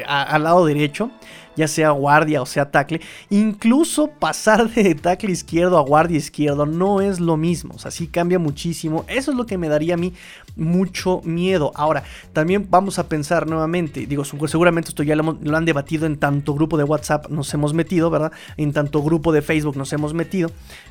al 0.06 0.42
lado 0.42 0.66
derecho 0.66 1.10
ya 1.58 1.66
sea 1.66 1.90
guardia 1.90 2.40
o 2.40 2.46
sea 2.46 2.70
tackle. 2.70 3.00
Incluso 3.28 4.06
pasar 4.06 4.70
de 4.70 4.94
tackle 4.94 5.32
izquierdo 5.32 5.76
a 5.76 5.82
guardia 5.82 6.16
izquierdo 6.16 6.64
no 6.64 7.00
es 7.00 7.20
lo 7.20 7.36
mismo, 7.36 7.74
o 7.74 7.78
sea, 7.78 7.90
sí 7.90 8.06
cambia 8.06 8.38
muchísimo. 8.38 9.04
Eso 9.08 9.32
es 9.32 9.36
lo 9.36 9.44
que 9.44 9.58
me 9.58 9.68
daría 9.68 9.94
a 9.94 9.96
mí 9.96 10.14
mucho 10.56 11.20
miedo. 11.24 11.72
Ahora, 11.74 12.04
también 12.32 12.68
vamos 12.70 12.98
a 12.98 13.08
pensar 13.08 13.46
nuevamente, 13.48 14.06
digo, 14.06 14.24
seguramente 14.24 14.90
esto 14.90 15.02
ya 15.02 15.16
lo, 15.16 15.56
han 15.56 15.64
debatido 15.64 16.06
en 16.06 16.16
tanto 16.16 16.54
grupo 16.54 16.76
de 16.76 16.84
WhatsApp 16.84 17.28
nos 17.28 17.52
hemos 17.54 17.74
metido, 17.74 18.08
¿verdad? 18.08 18.32
En 18.56 18.72
tanto 18.72 19.02
grupo 19.02 19.32
de 19.32 19.42
Facebook 19.42 19.76
nos 19.76 19.92
hemos 19.92 20.14
metido, 20.14 20.50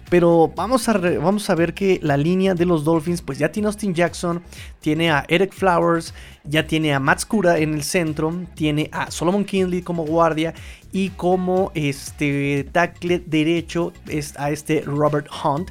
pero 0.10 0.52
vamos 0.56 0.90
a, 0.90 0.98
vamos 0.98 1.50
a 1.50 1.56
ver 1.56 1.74
que 1.74 2.00
la 2.04 2.18
línea 2.18 2.56
de 2.56 2.66
los 2.66 2.84
Dolphins, 2.84 3.22
pues 3.22 3.40
ya 3.40 3.52
tiene 3.52 3.68
Austin 3.68 3.94
Jackson, 3.94 4.42
tiene 4.82 5.12
a 5.12 5.26
Eric 5.28 5.54
Flowers, 5.54 6.14
ya 6.50 6.66
tiene 6.66 6.94
a 6.94 7.00
Matt 7.00 7.20
Scura 7.20 7.58
en 7.58 7.74
el 7.74 7.84
centro, 7.84 8.34
tiene 8.56 8.90
a 8.92 9.12
Solomon 9.12 9.46
Kinley 9.46 9.82
como 9.82 10.06
guardia 10.06 10.54
y 10.92 11.10
como 11.10 11.72
este 11.76 12.66
tackle 12.72 13.24
derecho 13.26 13.94
es 14.08 14.38
a 14.38 14.52
este 14.52 14.82
Robert 14.82 15.28
Hunt 15.44 15.70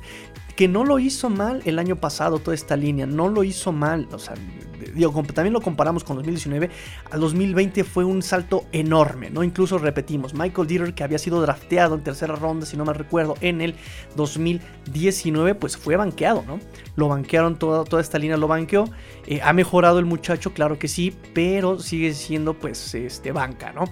que 0.56 0.68
no 0.68 0.84
lo 0.84 0.98
hizo 0.98 1.28
mal 1.30 1.62
el 1.66 1.78
año 1.78 1.96
pasado 1.96 2.38
toda 2.38 2.54
esta 2.54 2.76
línea, 2.76 3.06
no 3.06 3.28
lo 3.28 3.44
hizo 3.44 3.72
mal, 3.72 4.08
o 4.10 4.18
sea, 4.18 4.34
digo, 4.94 5.22
también 5.34 5.52
lo 5.52 5.60
comparamos 5.60 6.02
con 6.02 6.16
2019, 6.16 6.70
al 7.10 7.20
2020 7.20 7.84
fue 7.84 8.04
un 8.04 8.22
salto 8.22 8.64
enorme, 8.72 9.30
¿no? 9.30 9.44
Incluso 9.44 9.78
repetimos, 9.78 10.34
Michael 10.34 10.66
Dieter, 10.66 10.94
que 10.94 11.04
había 11.04 11.18
sido 11.18 11.40
drafteado 11.42 11.94
en 11.94 12.02
tercera 12.02 12.34
ronda, 12.34 12.64
si 12.64 12.76
no 12.76 12.84
me 12.84 12.94
recuerdo, 12.94 13.34
en 13.42 13.60
el 13.60 13.74
2019, 14.16 15.54
pues 15.54 15.76
fue 15.76 15.96
banqueado, 15.96 16.42
¿no? 16.46 16.58
Lo 16.96 17.08
banquearon, 17.08 17.58
toda, 17.58 17.84
toda 17.84 18.00
esta 18.00 18.18
línea 18.18 18.38
lo 18.38 18.48
banqueó, 18.48 18.88
eh, 19.26 19.40
ha 19.42 19.52
mejorado 19.52 19.98
el 19.98 20.06
muchacho, 20.06 20.54
claro 20.54 20.78
que 20.78 20.88
sí, 20.88 21.14
pero 21.34 21.78
sigue 21.78 22.14
siendo 22.14 22.54
pues 22.54 22.94
este 22.94 23.32
banca, 23.32 23.72
¿no? 23.72 23.84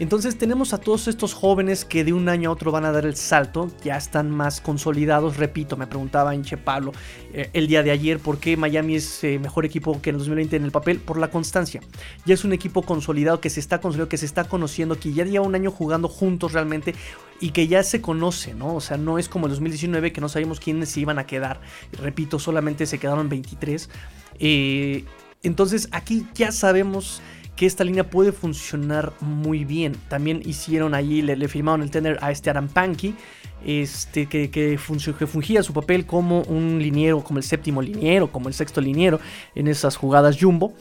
Entonces 0.00 0.36
tenemos 0.36 0.72
a 0.72 0.78
todos 0.78 1.06
estos 1.06 1.34
jóvenes 1.34 1.84
que 1.84 2.02
de 2.02 2.12
un 2.12 2.28
año 2.28 2.50
a 2.50 2.52
otro 2.52 2.72
van 2.72 2.84
a 2.84 2.90
dar 2.90 3.06
el 3.06 3.14
salto, 3.14 3.70
ya 3.84 3.96
están 3.96 4.28
más 4.28 4.60
consolidados, 4.60 5.36
repito, 5.36 5.76
me 5.76 5.86
preguntaba 5.86 6.34
Inche 6.34 6.56
Pablo 6.56 6.90
eh, 7.32 7.48
el 7.52 7.68
día 7.68 7.84
de 7.84 7.92
ayer 7.92 8.18
por 8.18 8.38
qué 8.38 8.56
Miami 8.56 8.96
es 8.96 9.22
eh, 9.22 9.38
mejor 9.38 9.64
equipo 9.64 10.02
que 10.02 10.10
en 10.10 10.16
el 10.16 10.18
2020 10.18 10.56
en 10.56 10.64
el 10.64 10.72
papel, 10.72 10.98
por 10.98 11.18
la 11.18 11.30
constancia. 11.30 11.80
Ya 12.26 12.34
es 12.34 12.44
un 12.44 12.52
equipo 12.52 12.82
consolidado 12.82 13.40
que 13.40 13.50
se 13.50 13.60
está 13.60 13.80
consolidando, 13.80 14.08
que 14.08 14.18
se 14.18 14.26
está 14.26 14.44
conociendo, 14.44 14.98
que 14.98 15.12
ya 15.12 15.24
lleva 15.24 15.46
un 15.46 15.54
año 15.54 15.70
jugando 15.70 16.08
juntos 16.08 16.52
realmente 16.52 16.94
y 17.40 17.50
que 17.50 17.68
ya 17.68 17.82
se 17.84 18.00
conoce, 18.00 18.52
¿no? 18.54 18.74
O 18.74 18.80
sea, 18.80 18.96
no 18.96 19.18
es 19.18 19.28
como 19.28 19.46
el 19.46 19.52
2019 19.52 20.12
que 20.12 20.20
no 20.20 20.28
sabíamos 20.28 20.58
quiénes 20.58 20.88
se 20.88 21.00
iban 21.00 21.20
a 21.20 21.26
quedar. 21.26 21.60
Repito, 21.92 22.40
solamente 22.40 22.86
se 22.86 22.98
quedaron 22.98 23.28
23. 23.28 23.88
Eh, 24.40 25.04
entonces 25.44 25.88
aquí 25.92 26.26
ya 26.34 26.50
sabemos 26.50 27.20
que 27.56 27.66
esta 27.66 27.84
línea 27.84 28.08
puede 28.10 28.32
funcionar 28.32 29.12
muy 29.20 29.64
bien. 29.64 29.96
También 30.08 30.42
hicieron 30.44 30.94
allí, 30.94 31.22
le, 31.22 31.48
firmaron 31.48 31.82
el 31.82 31.90
tender 31.90 32.18
a 32.20 32.30
este 32.30 32.50
Adam 32.50 32.68
Pankey, 32.68 33.14
este, 33.64 34.26
que, 34.26 34.50
que, 34.50 34.76
fungía 34.78 35.62
su 35.62 35.72
papel 35.72 36.06
como 36.06 36.42
un 36.42 36.78
liniero, 36.80 37.22
como 37.22 37.38
el 37.38 37.44
séptimo 37.44 37.80
liniero, 37.80 38.30
como 38.30 38.48
el 38.48 38.54
sexto 38.54 38.80
liniero 38.80 39.20
en 39.54 39.68
esas 39.68 39.96
jugadas 39.96 40.36
jumbo. 40.40 40.74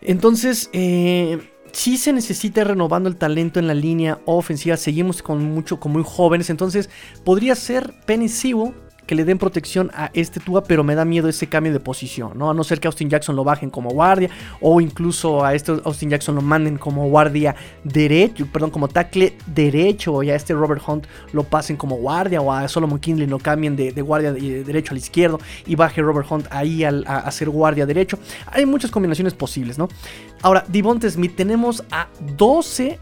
Entonces, 0.00 0.70
eh, 0.72 1.38
sí 1.72 1.98
se 1.98 2.12
necesita 2.12 2.64
renovando 2.64 3.08
el 3.08 3.16
talento 3.16 3.60
en 3.60 3.66
la 3.66 3.74
línea 3.74 4.20
ofensiva. 4.24 4.76
Seguimos 4.76 5.22
con 5.22 5.44
mucho, 5.44 5.78
con 5.78 5.92
muy 5.92 6.02
jóvenes. 6.04 6.50
Entonces, 6.50 6.88
podría 7.24 7.54
ser 7.54 7.94
Sewell 8.28 8.74
que 9.10 9.16
le 9.16 9.24
den 9.24 9.38
protección 9.38 9.90
a 9.92 10.12
este 10.14 10.38
Tua, 10.38 10.62
pero 10.62 10.84
me 10.84 10.94
da 10.94 11.04
miedo 11.04 11.28
ese 11.28 11.48
cambio 11.48 11.72
de 11.72 11.80
posición, 11.80 12.38
¿no? 12.38 12.48
A 12.48 12.54
no 12.54 12.62
ser 12.62 12.78
que 12.78 12.86
Austin 12.86 13.10
Jackson 13.10 13.34
lo 13.34 13.42
bajen 13.42 13.68
como 13.68 13.90
guardia 13.90 14.30
o 14.60 14.80
incluso 14.80 15.44
a 15.44 15.52
este 15.52 15.72
Austin 15.84 16.10
Jackson 16.10 16.36
lo 16.36 16.42
manden 16.42 16.78
como 16.78 17.08
guardia 17.08 17.56
derecho, 17.82 18.46
perdón, 18.46 18.70
como 18.70 18.86
tackle 18.86 19.36
derecho 19.48 20.14
o 20.14 20.22
ya 20.22 20.36
este 20.36 20.54
Robert 20.54 20.80
Hunt 20.86 21.08
lo 21.32 21.42
pasen 21.42 21.76
como 21.76 21.96
guardia 21.96 22.40
o 22.40 22.52
a 22.52 22.68
Solomon 22.68 23.00
Kinley 23.00 23.26
lo 23.26 23.40
cambien 23.40 23.74
de, 23.74 23.90
guardia 24.00 24.32
de, 24.32 24.62
derecho 24.62 24.92
al 24.92 24.98
izquierdo 24.98 25.40
y 25.66 25.74
baje 25.74 26.00
Robert 26.02 26.30
Hunt 26.30 26.46
ahí 26.52 26.84
a, 26.84 26.90
a 26.90 27.30
ser 27.32 27.50
guardia 27.50 27.86
derecho. 27.86 28.16
Hay 28.46 28.64
muchas 28.64 28.92
combinaciones 28.92 29.34
posibles, 29.34 29.76
¿no? 29.76 29.88
Ahora, 30.40 30.64
Devonta 30.68 31.10
Smith, 31.10 31.34
tenemos 31.34 31.82
a 31.90 32.06
12 32.36 33.00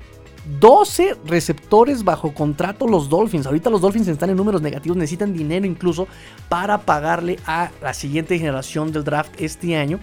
12 0.60 1.16
receptores 1.26 2.04
bajo 2.04 2.32
contrato 2.34 2.86
los 2.86 3.08
Dolphins. 3.08 3.46
Ahorita 3.46 3.70
los 3.70 3.80
Dolphins 3.80 4.08
están 4.08 4.30
en 4.30 4.36
números 4.36 4.62
negativos, 4.62 4.96
necesitan 4.96 5.32
dinero 5.32 5.66
incluso 5.66 6.08
para 6.48 6.78
pagarle 6.78 7.38
a 7.46 7.70
la 7.82 7.94
siguiente 7.94 8.38
generación 8.38 8.92
del 8.92 9.04
draft 9.04 9.34
este 9.38 9.76
año. 9.76 10.00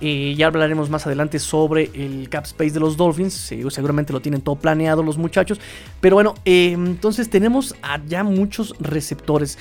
Eh, 0.00 0.34
ya 0.36 0.48
hablaremos 0.48 0.90
más 0.90 1.06
adelante 1.06 1.38
sobre 1.38 1.90
el 1.94 2.28
cap 2.28 2.44
space 2.44 2.72
de 2.72 2.80
los 2.80 2.96
Dolphins. 2.96 3.32
seguramente 3.70 4.12
lo 4.12 4.20
tienen 4.20 4.42
todo 4.42 4.56
planeado 4.56 5.02
los 5.02 5.16
muchachos. 5.16 5.60
Pero 6.00 6.16
bueno, 6.16 6.34
eh, 6.44 6.72
entonces 6.72 7.30
tenemos 7.30 7.74
ya 8.06 8.22
muchos 8.22 8.74
receptores. 8.78 9.58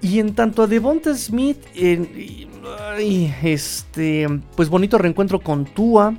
Y 0.00 0.20
en 0.20 0.34
tanto 0.34 0.62
a 0.62 0.66
Devonta 0.68 1.14
Smith, 1.16 1.58
este, 3.42 4.28
pues 4.54 4.68
bonito 4.68 4.96
reencuentro 4.96 5.40
con 5.40 5.64
Tua 5.64 6.14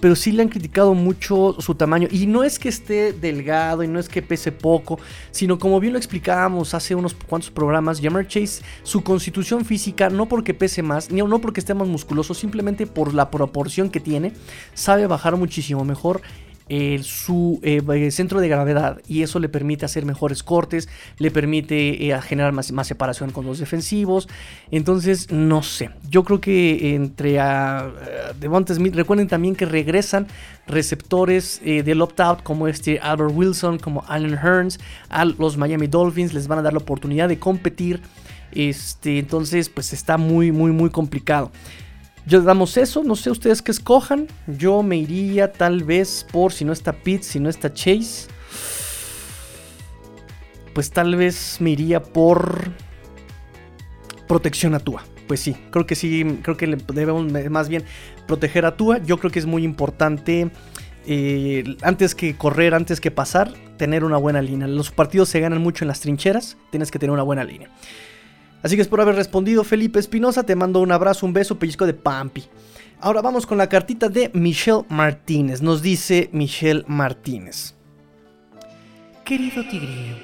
pero 0.00 0.16
sí 0.16 0.32
le 0.32 0.42
han 0.42 0.48
criticado 0.48 0.94
mucho 0.94 1.56
su 1.60 1.74
tamaño. 1.74 2.08
Y 2.10 2.26
no 2.26 2.42
es 2.42 2.58
que 2.58 2.68
esté 2.68 3.12
delgado 3.12 3.82
y 3.82 3.88
no 3.88 3.98
es 3.98 4.08
que 4.08 4.22
pese 4.22 4.52
poco, 4.52 4.98
sino 5.30 5.58
como 5.58 5.80
bien 5.80 5.92
lo 5.92 5.98
explicábamos 5.98 6.74
hace 6.74 6.94
unos 6.94 7.14
cuantos 7.14 7.50
programas, 7.50 8.00
Jammer 8.00 8.26
Chase, 8.26 8.62
su 8.82 9.02
constitución 9.02 9.64
física, 9.64 10.10
no 10.10 10.26
porque 10.26 10.54
pese 10.54 10.82
más, 10.82 11.10
ni 11.10 11.20
no 11.20 11.40
porque 11.40 11.60
esté 11.60 11.74
más 11.74 11.88
musculoso, 11.88 12.34
simplemente 12.34 12.86
por 12.86 13.14
la 13.14 13.30
proporción 13.30 13.90
que 13.90 14.00
tiene, 14.00 14.32
sabe 14.74 15.06
bajar 15.06 15.36
muchísimo 15.36 15.84
mejor 15.84 16.22
su 17.02 17.58
eh, 17.62 18.10
centro 18.12 18.40
de 18.40 18.48
gravedad 18.48 19.00
y 19.08 19.22
eso 19.22 19.40
le 19.40 19.48
permite 19.48 19.84
hacer 19.84 20.04
mejores 20.04 20.42
cortes, 20.42 20.88
le 21.18 21.30
permite 21.30 22.08
eh, 22.08 22.20
generar 22.22 22.52
más, 22.52 22.72
separación 22.86 23.30
con 23.32 23.44
los 23.44 23.58
defensivos. 23.58 24.28
Entonces, 24.70 25.30
no 25.32 25.62
sé, 25.62 25.90
yo 26.08 26.22
creo 26.22 26.40
que 26.40 26.94
entre 26.94 27.40
a, 27.40 27.90
Devonta 28.38 28.74
Smith, 28.74 28.94
recuerden 28.94 29.26
también 29.26 29.56
que 29.56 29.66
regresan 29.66 30.28
receptores 30.66 31.60
eh, 31.64 31.82
del 31.82 32.00
opt-out 32.02 32.42
como 32.42 32.68
este 32.68 33.00
Albert 33.00 33.32
Wilson, 33.34 33.78
como 33.78 34.04
Allen 34.06 34.38
Hearns, 34.38 34.78
a 35.08 35.24
los 35.24 35.56
Miami 35.56 35.88
Dolphins, 35.88 36.32
les 36.32 36.46
van 36.46 36.60
a 36.60 36.62
dar 36.62 36.72
la 36.72 36.78
oportunidad 36.78 37.28
de 37.28 37.38
competir. 37.38 38.00
Este, 38.52 39.18
entonces, 39.18 39.68
pues 39.68 39.92
está 39.92 40.16
muy, 40.16 40.52
muy, 40.52 40.70
muy 40.70 40.90
complicado. 40.90 41.50
Yo 42.26 42.42
damos 42.42 42.76
eso, 42.76 43.02
no 43.02 43.16
sé 43.16 43.30
ustedes 43.30 43.62
qué 43.62 43.72
escojan. 43.72 44.28
Yo 44.46 44.82
me 44.82 44.96
iría 44.96 45.52
tal 45.52 45.84
vez 45.84 46.26
por 46.30 46.52
si 46.52 46.64
no 46.64 46.72
está 46.72 46.92
Pete, 46.92 47.24
si 47.24 47.40
no 47.40 47.48
está 47.48 47.72
Chase. 47.72 48.28
Pues 50.74 50.90
tal 50.90 51.16
vez 51.16 51.56
me 51.60 51.70
iría 51.70 52.02
por 52.02 52.70
protección 54.28 54.74
a 54.74 54.80
Tua. 54.80 55.02
Pues 55.26 55.40
sí, 55.40 55.56
creo 55.70 55.86
que 55.86 55.94
sí, 55.94 56.38
creo 56.42 56.56
que 56.56 56.66
debemos 56.92 57.30
más 57.50 57.68
bien 57.68 57.84
proteger 58.26 58.66
a 58.66 58.76
Tua. 58.76 58.98
Yo 58.98 59.18
creo 59.18 59.30
que 59.30 59.38
es 59.38 59.46
muy 59.46 59.64
importante 59.64 60.50
eh, 61.06 61.76
antes 61.82 62.14
que 62.14 62.36
correr, 62.36 62.74
antes 62.74 63.00
que 63.00 63.10
pasar, 63.10 63.52
tener 63.76 64.04
una 64.04 64.16
buena 64.16 64.42
línea. 64.42 64.68
Los 64.68 64.90
partidos 64.90 65.28
se 65.28 65.40
ganan 65.40 65.60
mucho 65.60 65.84
en 65.84 65.88
las 65.88 66.00
trincheras, 66.00 66.56
tienes 66.70 66.90
que 66.90 66.98
tener 66.98 67.12
una 67.12 67.22
buena 67.22 67.44
línea. 67.44 67.70
Así 68.62 68.76
que 68.76 68.82
es 68.82 68.88
por 68.88 69.00
haber 69.00 69.14
respondido 69.14 69.64
Felipe 69.64 69.98
Espinosa, 69.98 70.42
te 70.42 70.54
mando 70.54 70.80
un 70.80 70.92
abrazo, 70.92 71.24
un 71.24 71.32
beso, 71.32 71.58
pellizco 71.58 71.86
de 71.86 71.94
Pampi. 71.94 72.44
Ahora 73.00 73.22
vamos 73.22 73.46
con 73.46 73.56
la 73.56 73.68
cartita 73.68 74.10
de 74.10 74.30
Michelle 74.34 74.84
Martínez. 74.90 75.62
Nos 75.62 75.80
dice 75.80 76.28
Michelle 76.32 76.84
Martínez. 76.86 77.74
Querido 79.24 79.62
tigrillo, 79.62 80.16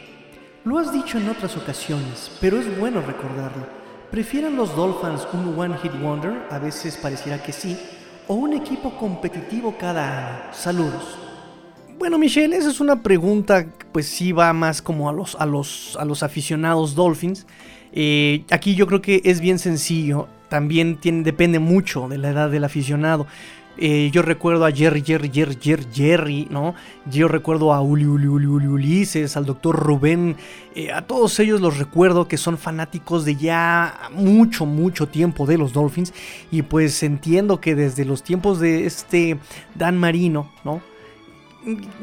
lo 0.64 0.79
has 0.79 0.92
dicho 0.92 1.16
en 1.16 1.29
otras 1.29 1.57
ocasiones, 1.57 2.31
pero 2.40 2.59
es 2.59 2.79
bueno 2.79 3.01
recordarlo. 3.01 3.64
¿Prefieren 4.11 4.57
los 4.57 4.77
Dolphins 4.77 5.27
un 5.33 5.59
One 5.59 5.79
Hit 5.79 5.92
Wonder? 6.03 6.46
A 6.51 6.59
veces 6.59 6.96
pareciera 6.96 7.42
que 7.42 7.53
sí. 7.53 7.79
¿O 8.29 8.35
un 8.35 8.53
equipo 8.53 8.96
competitivo 8.99 9.77
cada 9.79 10.44
año? 10.44 10.53
Saludos. 10.53 11.18
Bueno, 11.99 12.18
Michelle, 12.18 12.55
esa 12.55 12.68
es 12.68 12.81
una 12.81 13.03
pregunta, 13.03 13.66
pues 13.92 14.07
sí 14.07 14.33
va 14.33 14.53
más 14.53 14.83
como 14.83 15.09
a 15.09 15.12
los, 15.12 15.35
a 15.37 15.46
los, 15.46 15.96
a 15.99 16.05
los 16.05 16.22
aficionados 16.22 16.94
Dolphins. 16.94 17.46
Eh, 17.92 18.44
aquí 18.51 18.75
yo 18.75 18.87
creo 18.87 19.03
que 19.03 19.22
es 19.25 19.40
bien 19.40 19.59
sencillo. 19.59 20.29
También 20.49 20.99
depende 21.03 21.59
mucho 21.59 22.09
de 22.09 22.18
la 22.18 22.31
edad 22.31 22.51
del 22.51 22.64
aficionado. 22.64 23.27
Eh, 23.79 24.11
yo 24.11 24.22
recuerdo 24.22 24.64
a 24.64 24.72
Jerry, 24.72 25.03
Jerry, 25.05 25.31
Jerry, 25.33 25.59
Jerry, 25.61 25.87
Jerry, 25.92 26.49
¿no? 26.51 26.75
Yo 27.11 27.29
recuerdo 27.29 27.75
a 27.75 27.83
Uli, 27.83 28.07
Uli, 28.07 28.27
Uli, 28.27 28.46
Uli 28.46 28.66
Ulises, 28.66 29.37
al 29.37 29.44
doctor 29.44 29.77
Rubén. 29.77 30.37
Eh, 30.75 30.92
a 30.92 31.03
todos 31.03 31.38
ellos 31.40 31.61
los 31.61 31.77
recuerdo 31.77 32.27
que 32.27 32.38
son 32.38 32.57
fanáticos 32.57 33.25
de 33.27 33.37
ya 33.37 34.09
mucho, 34.12 34.64
mucho 34.64 35.09
tiempo 35.09 35.46
de 35.46 35.59
los 35.59 35.75
Dolphins. 35.75 36.14
Y 36.51 36.62
pues 36.62 37.03
entiendo 37.03 37.61
que 37.61 37.75
desde 37.75 38.07
los 38.07 38.22
tiempos 38.22 38.61
de 38.61 38.87
este 38.87 39.38
Dan 39.75 39.99
Marino, 39.99 40.51
¿no? 40.64 40.81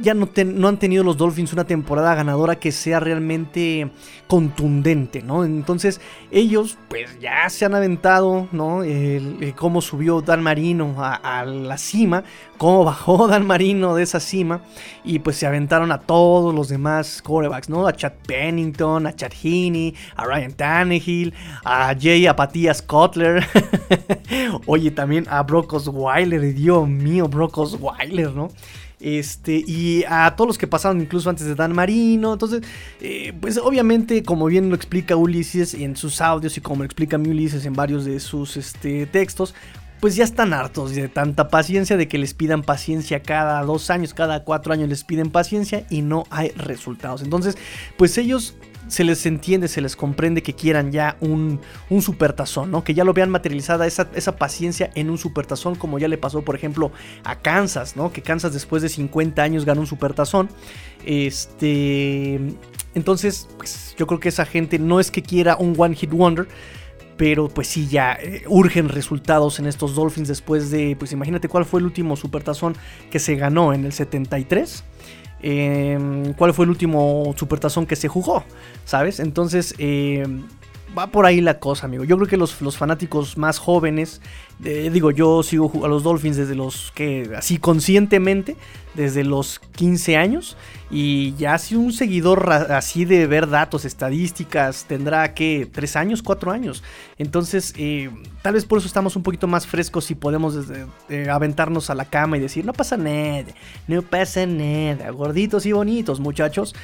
Ya 0.02 0.14
no, 0.14 0.28
han 0.68 0.78
tenido 0.78 1.04
los 1.04 1.18
Dolphins 1.18 1.54
una 1.54 1.64
temporada 1.64 2.16
ganadora 2.16 2.58
que 2.58 2.72
sea 2.72 3.00
realmente 3.00 3.90
contundente, 4.28 5.22
¿no? 5.22 5.46
Entonces 5.46 6.02
ellos 6.32 6.78
pues 6.90 7.18
ya 7.20 7.50
se 7.50 7.64
han 7.66 7.74
aventado, 7.74 8.48
¿no? 8.52 8.84
El, 8.84 9.54
cómo 9.56 9.82
subió 9.82 10.22
Dan 10.22 10.44
Marino 10.44 10.96
a, 10.98 11.46
la 11.46 11.78
cima, 11.78 12.24
cómo 12.58 12.84
bajó 12.84 13.28
Dan 13.30 13.46
Marino 13.46 13.96
de 13.96 14.04
esa 14.04 14.20
cima 14.20 14.62
y 15.04 15.20
pues 15.20 15.38
se 15.38 15.48
aventaron 15.48 15.92
a 15.92 16.02
todos 16.02 16.54
los 16.54 16.68
demás 16.68 17.22
corebacks, 17.22 17.70
¿no? 17.70 17.88
A 17.88 17.94
Chad 17.94 18.14
Pennington, 18.28 19.08
a 19.08 19.16
Chad 19.16 19.32
Heaney, 19.32 19.96
a 20.16 20.26
Ryan 20.26 20.54
Tannehill, 20.54 21.34
a 21.64 21.96
Jay 21.98 22.28
Apatías 22.28 22.82
Cutler, 22.82 23.46
oye 24.66 24.92
también 24.92 25.26
a 25.30 25.42
Brock 25.44 25.74
Osweiler, 25.74 26.54
Dios 26.54 26.88
mío, 26.88 27.30
Brock 27.30 27.58
Osweiler, 27.58 28.32
¿no? 28.34 28.50
Este, 29.04 29.64
y 29.68 30.06
a 30.08 30.34
todos 30.38 30.48
los 30.48 30.58
que 30.58 30.66
pasaron 30.66 31.02
incluso 31.02 31.30
antes 31.30 31.46
de 31.46 31.56
Dan 31.56 31.76
Marino. 31.76 32.32
Entonces, 32.32 32.62
eh, 33.02 33.34
pues 33.40 33.58
obviamente, 33.58 34.24
como 34.24 34.46
bien 34.46 34.70
lo 34.70 34.76
explica 34.76 35.18
Ulises 35.18 35.74
en 35.74 35.98
sus 35.98 36.22
audios 36.22 36.58
y 36.58 36.62
como 36.62 36.80
lo 36.80 36.86
explica 36.86 37.18
mi 37.18 37.30
Ulises 37.30 37.66
en 37.66 37.74
varios 37.74 38.06
de 38.06 38.22
sus 38.22 38.56
este, 38.56 39.06
textos, 39.06 39.54
pues 40.00 40.16
ya 40.16 40.24
están 40.24 40.54
hartos 40.54 40.96
de 40.96 41.10
tanta 41.10 41.50
paciencia, 41.50 41.98
de 41.98 42.08
que 42.08 42.18
les 42.18 42.34
pidan 42.34 42.62
paciencia 42.62 43.22
cada 43.22 43.62
dos 43.64 43.90
años, 43.90 44.14
cada 44.14 44.46
cuatro 44.46 44.72
años 44.72 44.88
les 44.88 45.04
piden 45.04 45.30
paciencia 45.32 45.86
y 45.90 46.02
no 46.02 46.24
hay 46.30 46.50
resultados. 46.52 47.22
Entonces, 47.24 47.58
pues 47.98 48.18
ellos 48.18 48.56
se 48.88 49.04
les 49.04 49.26
entiende, 49.26 49.68
se 49.68 49.82
les 49.82 49.96
comprende 49.96 50.44
que 50.44 50.54
quieran 50.54 50.92
ya 50.92 51.18
un, 51.20 51.60
un 51.90 52.02
supertazón, 52.02 52.72
¿no? 52.72 52.84
Que 52.84 52.94
ya 52.94 53.04
lo 53.04 53.14
vean 53.14 53.30
materializada 53.30 53.88
esa, 53.88 54.10
esa, 54.16 54.36
paciencia 54.36 54.92
en 54.96 55.10
un 55.10 55.18
supertazón, 55.18 55.76
como 55.76 56.00
ya 56.00 56.08
le 56.08 56.18
pasó, 56.18 56.42
por 56.44 56.56
ejemplo, 56.56 56.92
a 57.24 57.40
Kansas, 57.40 57.96
¿no? 57.96 58.12
Que 58.12 58.22
Kansas 58.22 58.54
después 58.54 58.82
de 58.82 58.90
50 58.90 59.42
años 59.42 59.66
ganó 59.66 59.82
un 59.82 59.88
supertazón. 59.88 60.50
Este. 61.06 62.40
Entonces, 62.96 63.48
pues 63.58 63.96
yo 63.98 64.06
creo 64.06 64.20
que 64.20 64.30
esa 64.30 64.46
gente 64.46 64.78
no 64.80 65.00
es 65.00 65.12
que 65.12 65.24
quiera 65.24 65.56
un 65.58 65.74
One 65.78 65.96
Hit 65.96 66.12
Wonder. 66.12 66.48
Pero 67.16 67.48
pues 67.48 67.68
sí, 67.68 67.88
ya 67.88 68.14
eh, 68.14 68.44
urgen 68.48 68.90
resultados 68.90 69.60
en 69.60 69.68
estos 69.68 69.94
Dolphins 69.94 70.28
después 70.28 70.72
de, 70.72 70.96
pues 70.98 71.12
imagínate 71.12 71.48
cuál 71.48 71.64
fue 71.64 71.80
el 71.80 71.86
último 71.86 72.16
supertazón 72.16 72.76
que 73.12 73.20
se 73.20 73.36
ganó 73.36 73.72
en 73.72 73.86
el 73.86 73.94
73. 73.94 74.84
Em, 75.46 76.34
cuál 76.34 76.54
fue 76.54 76.64
el 76.64 76.70
último 76.70 77.34
supertazón 77.38 77.86
que 77.86 77.98
se 77.98 78.08
jugó, 78.08 78.46
¿sabes? 78.86 79.20
Entonces, 79.20 79.76
em, 79.78 80.44
va 80.98 81.08
por 81.08 81.26
ahí 81.26 81.42
la 81.42 81.60
cosa, 81.60 81.86
amigo. 81.86 82.04
Yo 82.04 82.16
creo 82.18 82.28
que 82.28 82.38
los, 82.38 82.62
los 82.62 82.78
fanáticos 82.78 83.38
más 83.38 83.60
jóvenes, 83.60 84.22
digo, 84.60 85.12
yo 85.12 85.44
sigo 85.44 85.72
a 85.84 85.88
los 85.88 86.04
Dolphins 86.04 86.38
desde 86.38 86.56
los 86.56 86.92
que, 86.96 87.32
así 87.36 87.58
conscientemente, 87.58 88.56
desde 88.94 89.24
los 89.24 89.60
15 89.60 90.18
años. 90.18 90.58
Y 90.90 91.34
ya 91.36 91.58
si 91.58 91.76
un 91.76 91.92
seguidor 91.92 92.52
así 92.52 93.06
de 93.06 93.26
ver 93.26 93.50
datos, 93.50 93.86
estadísticas, 93.86 94.86
tendrá 94.86 95.34
que 95.34 95.68
3 95.72 95.96
años, 95.96 96.22
4 96.22 96.52
años. 96.52 96.84
Entonces, 97.18 97.74
eh, 97.78 98.12
tal 98.42 98.54
vez 98.54 98.66
por 98.66 98.78
eso 98.78 98.88
estamos 98.88 99.16
un 99.16 99.24
poquito 99.24 99.48
más 99.48 99.66
frescos 99.66 100.12
y 100.12 100.16
podemos 100.16 100.56
eh, 101.10 101.30
aventarnos 101.30 101.90
a 101.90 101.96
la 101.96 102.06
cama 102.06 102.38
y 102.38 102.42
decir, 102.42 102.64
no 102.66 102.74
pasa 102.74 102.98
nada, 102.98 103.54
no 103.88 104.02
pasa 104.04 104.46
nada, 104.46 105.10
gorditos 105.10 105.66
y 105.66 105.72
bonitos, 105.72 106.20
muchachos. 106.20 106.76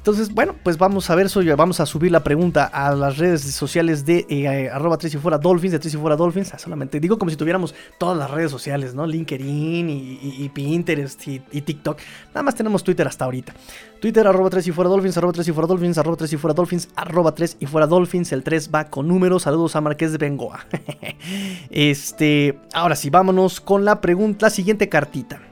Entonces, 0.00 0.32
bueno, 0.32 0.54
pues 0.62 0.78
vamos 0.78 1.10
a 1.10 1.14
ver 1.14 1.26
eso. 1.26 1.42
Vamos 1.58 1.78
a 1.78 1.84
subir 1.84 2.10
la 2.10 2.24
pregunta 2.24 2.64
a 2.64 2.94
las 2.94 3.18
redes 3.18 3.42
sociales 3.42 4.06
de 4.06 4.24
eh, 4.30 4.70
arroba 4.70 4.96
tres 4.96 5.14
y 5.14 5.18
fuera 5.18 5.36
Dolphins, 5.36 5.72
de 5.72 5.78
tres 5.78 5.92
y 5.92 5.98
fuera 5.98 6.16
Dolphins. 6.16 6.54
Ah, 6.54 6.58
solamente 6.58 6.98
digo 7.00 7.18
como 7.18 7.30
si 7.30 7.36
tuviéramos 7.36 7.74
todas 7.98 8.16
las 8.16 8.30
redes 8.30 8.50
sociales, 8.50 8.94
¿no? 8.94 9.06
LinkedIn 9.06 9.90
y, 9.90 10.48
Pinterest 10.54 11.28
y, 11.28 11.38
TikTok. 11.38 11.98
Nada 12.28 12.42
más 12.42 12.54
tenemos 12.54 12.82
Twitter 12.82 13.06
hasta 13.06 13.26
ahorita. 13.26 13.52
Twitter 14.00 14.26
arroba 14.26 14.48
tres 14.48 14.66
y 14.68 14.72
fuera 14.72 14.88
Dolphins, 14.88 15.18
arroba 15.18 15.34
tres 15.34 15.48
y 15.48 15.52
fuera 15.52 15.66
Dolphins, 15.66 15.98
arroba 15.98 16.16
tres 16.16 16.32
y 16.32 16.36
fuera 16.38 16.54
Dolphins, 16.54 16.88
arroba 16.96 17.34
tres 17.34 17.56
y 17.60 17.66
fuera 17.66 17.86
Dolphins. 17.86 18.32
El 18.32 18.42
3 18.42 18.70
va 18.74 18.84
con 18.84 19.06
números. 19.06 19.42
Saludos 19.42 19.76
a 19.76 19.82
Marqués 19.82 20.12
de 20.12 20.18
Bengoa. 20.18 20.66
este, 21.70 22.58
ahora 22.72 22.96
sí, 22.96 23.10
vámonos 23.10 23.60
con 23.60 23.84
la 23.84 24.00
pregunta, 24.00 24.46
la 24.46 24.50
siguiente 24.50 24.88
cartita. 24.88 25.42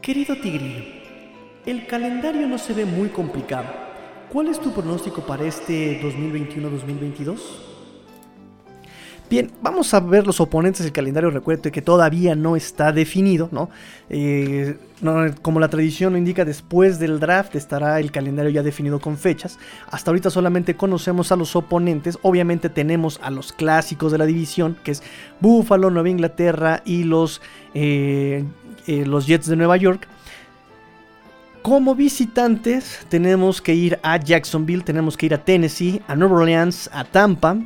Querido 0.00 0.34
Tigrillo. 0.36 0.97
El 1.68 1.86
calendario 1.86 2.48
no 2.48 2.56
se 2.56 2.72
ve 2.72 2.86
muy 2.86 3.10
complicado. 3.10 3.66
¿Cuál 4.32 4.48
es 4.48 4.58
tu 4.58 4.72
pronóstico 4.72 5.20
para 5.20 5.44
este 5.44 6.00
2021-2022? 6.00 7.36
Bien, 9.28 9.50
vamos 9.60 9.92
a 9.92 10.00
ver 10.00 10.26
los 10.26 10.40
oponentes 10.40 10.84
del 10.84 10.94
calendario. 10.94 11.28
Recuerde 11.28 11.70
que 11.70 11.82
todavía 11.82 12.34
no 12.34 12.56
está 12.56 12.90
definido, 12.90 13.50
eh, 14.08 14.78
¿no? 15.02 15.26
Como 15.42 15.60
la 15.60 15.68
tradición 15.68 16.14
lo 16.14 16.18
indica, 16.18 16.46
después 16.46 16.98
del 16.98 17.20
draft 17.20 17.54
estará 17.54 18.00
el 18.00 18.12
calendario 18.12 18.50
ya 18.50 18.62
definido 18.62 18.98
con 18.98 19.18
fechas. 19.18 19.58
Hasta 19.90 20.10
ahorita 20.10 20.30
solamente 20.30 20.74
conocemos 20.74 21.32
a 21.32 21.36
los 21.36 21.54
oponentes. 21.54 22.18
Obviamente 22.22 22.70
tenemos 22.70 23.20
a 23.22 23.28
los 23.28 23.52
clásicos 23.52 24.10
de 24.10 24.16
la 24.16 24.24
división, 24.24 24.78
que 24.84 24.92
es 24.92 25.02
Buffalo, 25.38 25.90
Nueva 25.90 26.08
Inglaterra 26.08 26.80
y 26.86 27.04
los, 27.04 27.42
eh, 27.74 28.42
eh, 28.86 29.04
los 29.04 29.26
Jets 29.26 29.48
de 29.48 29.56
Nueva 29.56 29.76
York. 29.76 30.08
Como 31.62 31.94
visitantes 31.94 33.06
tenemos 33.08 33.60
que 33.60 33.74
ir 33.74 33.98
a 34.02 34.16
Jacksonville, 34.16 34.82
tenemos 34.82 35.16
que 35.16 35.26
ir 35.26 35.34
a 35.34 35.44
Tennessee, 35.44 36.00
a 36.06 36.14
Nueva 36.14 36.36
Orleans, 36.36 36.88
a 36.92 37.04
Tampa 37.04 37.56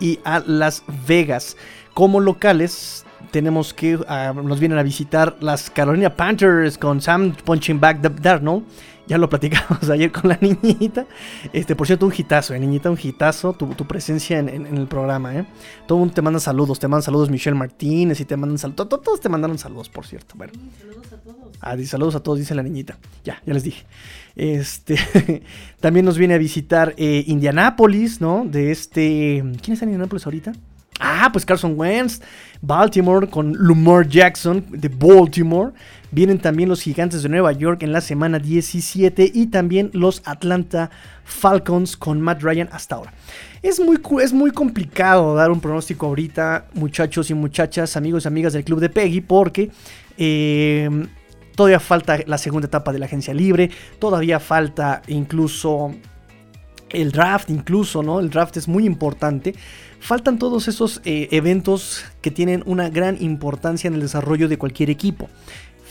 y 0.00 0.18
a 0.24 0.40
Las 0.40 0.82
Vegas. 1.06 1.56
Como 1.94 2.20
locales 2.20 3.04
tenemos 3.30 3.74
que 3.74 3.98
ah, 4.08 4.32
nos 4.34 4.60
vienen 4.60 4.78
a 4.78 4.82
visitar 4.82 5.36
las 5.40 5.70
Carolina 5.70 6.14
Panthers 6.14 6.78
con 6.78 7.00
Sam 7.00 7.34
Punching 7.44 7.78
Back 7.78 8.00
Darnold 8.00 8.64
ya 9.08 9.18
lo 9.18 9.28
platicamos 9.28 9.88
ayer 9.90 10.12
con 10.12 10.28
la 10.28 10.38
niñita. 10.40 11.06
Este, 11.52 11.74
por 11.74 11.86
cierto, 11.86 12.06
un 12.06 12.12
hitazo, 12.16 12.54
eh, 12.54 12.60
niñita, 12.60 12.90
un 12.90 12.98
hitazo, 13.02 13.54
tu, 13.54 13.86
presencia 13.86 14.38
en, 14.38 14.66
el 14.66 14.86
programa, 14.86 15.34
¿eh? 15.34 15.46
Todo 15.86 15.98
mundo 15.98 16.14
te 16.14 16.22
manda 16.22 16.38
saludos, 16.38 16.78
te 16.78 16.86
mandan 16.86 17.02
saludos 17.02 17.30
Michelle 17.30 17.56
Martínez 17.56 18.20
y 18.20 18.24
te 18.26 18.36
mandan 18.36 18.58
saludos. 18.58 18.86
Todos 18.88 19.20
te 19.20 19.28
mandaron 19.28 19.58
saludos, 19.58 19.88
por 19.88 20.06
cierto. 20.06 20.34
Bueno. 20.36 20.52
saludos 20.78 21.12
a 21.12 21.16
todos. 21.16 21.37
Ah, 21.60 21.76
saludos 21.84 22.14
a 22.14 22.20
todos, 22.20 22.38
dice 22.38 22.54
la 22.54 22.62
niñita. 22.62 22.98
Ya, 23.24 23.42
ya 23.44 23.54
les 23.54 23.64
dije. 23.64 23.84
Este, 24.36 24.96
también 25.80 26.04
nos 26.04 26.16
viene 26.16 26.34
a 26.34 26.38
visitar 26.38 26.94
eh, 26.96 27.24
Indianápolis, 27.26 28.20
¿no? 28.20 28.44
De 28.44 28.70
este. 28.70 29.42
¿Quién 29.62 29.72
está 29.72 29.84
en 29.84 29.90
Indianápolis 29.90 30.26
ahorita? 30.26 30.52
Ah, 31.00 31.30
pues 31.32 31.44
Carson 31.44 31.74
Wentz, 31.76 32.20
Baltimore 32.60 33.28
con 33.28 33.54
Lamar 33.56 34.08
Jackson 34.08 34.64
de 34.68 34.88
Baltimore. 34.88 35.72
Vienen 36.10 36.38
también 36.38 36.68
los 36.68 36.80
Gigantes 36.80 37.22
de 37.22 37.28
Nueva 37.28 37.52
York 37.52 37.82
en 37.82 37.92
la 37.92 38.00
semana 38.00 38.38
17 38.38 39.30
y 39.32 39.46
también 39.48 39.90
los 39.92 40.22
Atlanta 40.24 40.90
Falcons 41.24 41.96
con 41.96 42.20
Matt 42.20 42.42
Ryan 42.42 42.68
hasta 42.72 42.96
ahora. 42.96 43.12
Es 43.62 43.78
muy, 43.78 43.98
es 44.22 44.32
muy 44.32 44.50
complicado 44.50 45.34
dar 45.34 45.50
un 45.50 45.60
pronóstico 45.60 46.06
ahorita, 46.06 46.66
muchachos 46.74 47.30
y 47.30 47.34
muchachas, 47.34 47.96
amigos 47.96 48.24
y 48.24 48.28
amigas 48.28 48.52
del 48.54 48.64
Club 48.64 48.80
de 48.80 48.88
Peggy, 48.88 49.20
porque 49.20 49.70
eh, 50.16 50.88
todavía 51.58 51.80
falta 51.80 52.20
la 52.24 52.38
segunda 52.38 52.68
etapa 52.68 52.92
de 52.92 53.00
la 53.00 53.06
agencia 53.06 53.34
libre, 53.34 53.68
todavía 53.98 54.38
falta 54.38 55.02
incluso 55.08 55.92
el 56.88 57.10
draft, 57.10 57.50
incluso, 57.50 58.00
¿no? 58.00 58.20
El 58.20 58.30
draft 58.30 58.56
es 58.58 58.68
muy 58.68 58.86
importante. 58.86 59.56
Faltan 59.98 60.38
todos 60.38 60.68
esos 60.68 61.00
eh, 61.04 61.26
eventos 61.32 62.04
que 62.22 62.30
tienen 62.30 62.62
una 62.64 62.90
gran 62.90 63.20
importancia 63.20 63.88
en 63.88 63.94
el 63.94 64.02
desarrollo 64.02 64.48
de 64.48 64.56
cualquier 64.56 64.88
equipo. 64.88 65.28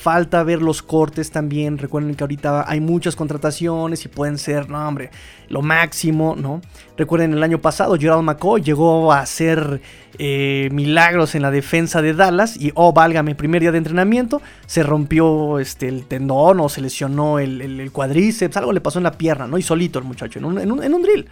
Falta 0.08 0.42
ver 0.44 0.62
los 0.62 0.82
cortes 0.82 1.32
también. 1.32 1.78
Recuerden 1.78 2.16
que 2.16 2.24
ahorita 2.24 2.64
hay 2.66 2.80
muchas 2.80 3.18
contrataciones 3.18 4.06
y 4.06 4.08
pueden 4.08 4.38
ser, 4.38 4.70
no, 4.70 4.88
hombre, 4.88 5.12
lo 5.50 5.62
máximo, 5.62 6.34
¿no? 6.38 6.62
Recuerden 6.96 7.34
el 7.34 7.44
año 7.44 7.60
pasado, 7.60 7.98
Gerald 8.00 8.24
McCoy 8.24 8.62
llegó 8.62 9.12
a 9.12 9.20
hacer 9.20 9.82
eh, 10.18 10.70
milagros 10.72 11.36
en 11.36 11.42
la 11.42 11.52
defensa 11.52 12.02
de 12.02 12.14
Dallas 12.14 12.56
y, 12.56 12.72
oh, 12.76 12.94
válgame, 12.94 13.36
primer 13.36 13.62
día 13.62 13.74
de 13.74 13.80
entrenamiento, 13.80 14.42
se 14.66 14.82
rompió 14.82 15.60
este, 15.60 15.90
el 15.90 16.06
tendón 16.06 16.62
o 16.62 16.70
se 16.70 16.80
lesionó 16.80 17.38
el, 17.38 17.92
cuadríceps, 17.92 18.56
algo 18.56 18.72
le 18.72 18.80
pasó 18.80 19.00
en 19.00 19.04
la 19.04 19.12
pierna, 19.12 19.46
¿no? 19.46 19.58
Y 19.58 19.62
solito 19.62 20.00
el 20.00 20.06
muchacho, 20.06 20.40
en 20.40 20.46
un, 20.46 20.58
en 20.58 20.94
un 20.94 21.02
drill. 21.02 21.28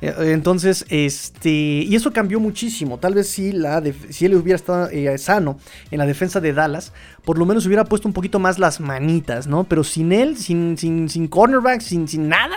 Eh, 0.00 0.14
entonces, 0.32 0.86
este, 0.88 1.50
y 1.50 1.94
eso 1.94 2.12
cambió 2.12 2.40
muchísimo. 2.40 2.98
Tal 2.98 3.14
vez 3.14 3.28
si, 3.28 3.52
la 3.52 3.82
si 4.10 4.26
él 4.26 4.34
hubiera 4.34 4.56
estado 4.56 4.88
eh, 4.90 5.16
sano 5.18 5.58
en 5.90 5.98
la 5.98 6.06
defensa 6.06 6.40
de 6.40 6.52
Dallas, 6.52 6.92
por 7.24 7.38
lo 7.38 7.46
menos 7.46 7.66
hubiera 7.66 7.84
puesto 7.84 8.08
un 8.08 8.14
poquito 8.14 8.38
más 8.38 8.58
las 8.58 8.80
manitas, 8.80 9.46
¿no? 9.46 9.64
Pero 9.64 9.84
sin 9.84 10.12
él, 10.12 10.36
sin, 10.36 10.76
sin, 10.78 11.08
sin 11.08 11.28
cornerback, 11.28 11.80
sin, 11.80 12.08
sin 12.08 12.28
nada, 12.28 12.56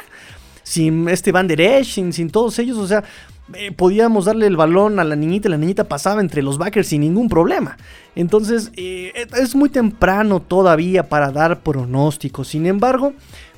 sin 0.64 1.10
este 1.10 1.32
Van 1.32 1.48
Der 1.48 1.62
Esch, 1.62 1.94
sin, 1.94 2.14
sin 2.14 2.30
todos 2.30 2.58
ellos, 2.60 2.78
o 2.78 2.88
sea, 2.88 3.04
eh, 3.56 3.74
podíamos 3.74 4.26
darle 4.26 4.48
el 4.48 4.56
balón 4.56 5.00
a 5.00 5.04
la 5.04 5.18
niñita 5.18 5.50
y 5.50 5.52
la 5.52 5.58
niñita 5.58 5.84
pasaba 5.84 6.22
entre 6.22 6.42
los 6.42 6.58
backers 6.58 6.88
sin 6.88 7.02
ningún 7.02 7.28
problema. 7.28 7.78
Entonces, 8.16 8.72
es 8.76 9.54
muy 9.54 9.70
temprano 9.70 10.40
todavía 10.40 11.10
para 11.10 11.30
dar 11.32 11.62
pronósticos. 11.62 12.48
Sin 12.48 12.66
embargo, 12.66 13.12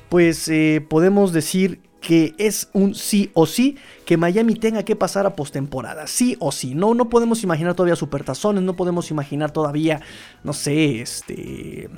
pues 0.08 0.50
podemos 0.88 1.32
decir 1.32 1.78
que 2.00 2.34
es 2.38 2.68
un 2.72 2.94
sí 2.94 3.30
o 3.34 3.46
sí 3.46 3.76
que 4.04 4.16
Miami 4.16 4.54
tenga 4.54 4.84
que 4.84 4.96
pasar 4.96 5.26
a 5.26 5.34
postemporada. 5.34 6.06
Sí 6.06 6.36
o 6.38 6.52
sí. 6.52 6.74
No, 6.74 6.94
no 6.94 7.08
podemos 7.08 7.42
imaginar 7.42 7.74
todavía 7.74 7.96
supertazones, 7.96 8.62
no 8.62 8.76
podemos 8.76 9.10
imaginar 9.10 9.50
todavía, 9.50 10.00
no 10.44 10.52
sé, 10.52 11.00
este 11.00 11.90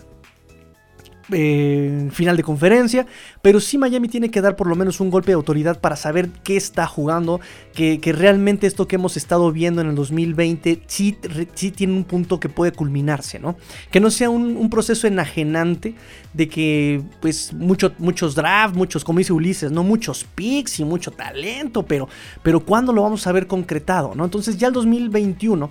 eh, 1.32 2.08
final 2.10 2.36
de 2.36 2.42
conferencia, 2.42 3.06
pero 3.42 3.60
sí 3.60 3.76
Miami 3.76 4.08
tiene 4.08 4.30
que 4.30 4.40
dar 4.40 4.56
por 4.56 4.66
lo 4.66 4.76
menos 4.76 5.00
un 5.00 5.10
golpe 5.10 5.28
de 5.28 5.34
autoridad 5.34 5.80
para 5.80 5.96
saber 5.96 6.30
qué 6.42 6.56
está 6.56 6.86
jugando, 6.86 7.40
que, 7.74 8.00
realmente 8.12 8.66
esto 8.66 8.88
que 8.88 8.96
hemos 8.96 9.16
estado 9.16 9.52
viendo 9.52 9.80
en 9.80 9.88
el 9.88 9.94
2020 9.94 10.82
sí, 10.86 11.18
tiene 11.74 11.92
un 11.92 12.04
punto 12.04 12.40
que 12.40 12.48
puede 12.48 12.72
culminarse, 12.72 13.38
¿no? 13.38 13.56
Que 13.90 14.00
no 14.00 14.10
sea 14.10 14.30
un, 14.30 14.68
proceso 14.70 15.06
enajenante 15.06 15.94
de 16.34 16.48
que 16.48 17.02
pues 17.20 17.52
muchos 17.52 18.34
drafts, 18.34 18.76
muchos, 18.76 19.04
como 19.04 19.18
dice 19.18 19.32
Ulises, 19.32 19.70
no 19.70 19.82
muchos 19.82 20.24
picks 20.34 20.80
y 20.80 20.84
mucho 20.84 21.10
talento, 21.10 21.84
pero, 21.84 22.08
pero 22.42 22.60
¿cuándo 22.60 22.92
lo 22.92 23.02
vamos 23.02 23.26
a 23.26 23.32
ver 23.32 23.46
concretado, 23.46 24.14
¿no? 24.14 24.24
Entonces 24.24 24.58
ya 24.58 24.68
el 24.68 24.72
2021 24.72 25.70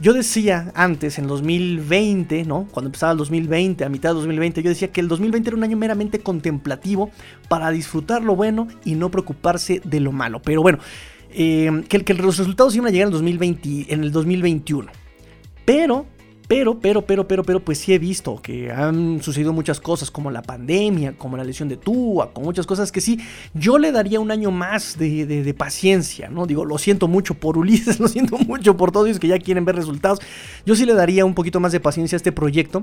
yo 0.00 0.12
decía 0.12 0.70
antes, 0.74 1.18
en 1.18 1.26
2020, 1.26 2.44
¿no? 2.44 2.68
Cuando 2.70 2.88
empezaba 2.88 3.12
el 3.12 3.18
2020, 3.18 3.84
a 3.84 3.88
mitad 3.88 4.10
de 4.10 4.14
2020, 4.16 4.62
yo 4.62 4.68
decía 4.68 4.92
que 4.92 5.00
el 5.00 5.08
2020 5.08 5.50
era 5.50 5.56
un 5.56 5.64
año 5.64 5.76
meramente 5.76 6.20
contemplativo 6.20 7.10
para 7.48 7.70
disfrutar 7.70 8.22
lo 8.22 8.36
bueno 8.36 8.68
y 8.84 8.94
no 8.94 9.10
preocuparse 9.10 9.80
de 9.84 10.00
lo 10.00 10.12
malo. 10.12 10.40
Pero 10.40 10.62
bueno, 10.62 10.78
eh, 11.30 11.82
que, 11.88 12.04
que, 12.04 12.14
los 12.14 12.38
resultados 12.38 12.76
iban 12.76 12.88
a 12.88 12.90
llegar 12.90 13.08
en, 13.08 13.12
2020, 13.12 13.92
en 13.92 14.04
el 14.04 14.12
2021. 14.12 14.90
Pero 15.64 16.06
pero, 16.48 16.80
pero, 16.80 17.02
pero, 17.02 17.28
pero, 17.28 17.44
pero, 17.44 17.60
pues 17.60 17.78
sí 17.78 17.92
he 17.92 17.98
visto 17.98 18.40
que 18.40 18.72
han 18.72 19.22
sucedido 19.22 19.52
muchas 19.52 19.80
cosas, 19.80 20.10
como 20.10 20.30
la 20.30 20.40
pandemia, 20.40 21.12
como 21.12 21.36
la 21.36 21.44
lesión 21.44 21.68
de 21.68 21.76
Tua, 21.76 22.32
con 22.32 22.44
muchas 22.44 22.66
cosas 22.66 22.90
que 22.90 23.02
sí, 23.02 23.20
yo 23.52 23.76
le 23.78 23.92
daría 23.92 24.18
un 24.18 24.30
año 24.30 24.50
más 24.50 24.96
de, 24.98 25.54
paciencia, 25.56 26.30
¿no? 26.30 26.46
Digo, 26.46 26.64
lo 26.64 26.78
siento 26.78 27.06
mucho 27.06 27.34
por 27.34 27.58
Ulises, 27.58 28.00
lo 28.00 28.08
siento 28.08 28.38
mucho 28.38 28.78
por 28.78 28.92
todos 28.92 29.06
ellos 29.06 29.20
que 29.20 29.28
ya 29.28 29.38
quieren 29.38 29.66
ver 29.66 29.76
resultados. 29.76 30.20
Yo 30.64 30.74
sí 30.74 30.86
le 30.86 30.94
daría 30.94 31.26
un 31.26 31.34
poquito 31.34 31.60
más 31.60 31.72
de 31.72 31.80
paciencia 31.80 32.16
a 32.16 32.18
este 32.18 32.32
proyecto. 32.32 32.82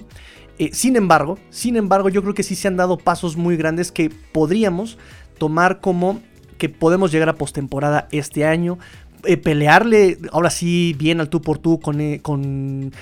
Eh, 0.59 0.69
sin 0.71 0.95
embargo, 0.95 1.39
sin 1.49 1.75
embargo, 1.75 2.09
yo 2.09 2.21
creo 2.21 2.35
que 2.35 2.43
sí 2.43 2.55
se 2.55 2.67
han 2.67 2.77
dado 2.77 2.97
pasos 2.97 3.35
muy 3.35 3.57
grandes 3.57 3.91
que 3.91 4.11
podríamos 4.31 4.99
tomar 5.39 5.81
como 5.81 6.21
que 6.59 6.69
podemos 6.69 7.11
llegar 7.11 7.29
a 7.29 7.35
postemporada 7.35 8.07
este 8.11 8.45
año. 8.45 8.77
Eh, 9.27 9.37
pelearle 9.37 10.19
ahora 10.31 10.51
sí 10.51 10.95
bien 10.99 11.19
al 11.19 11.29
tú 11.29 11.41
por 11.41 11.57
tú 11.57 11.79
con, 11.79 11.99
eh, 11.99 12.19
con 12.21 12.93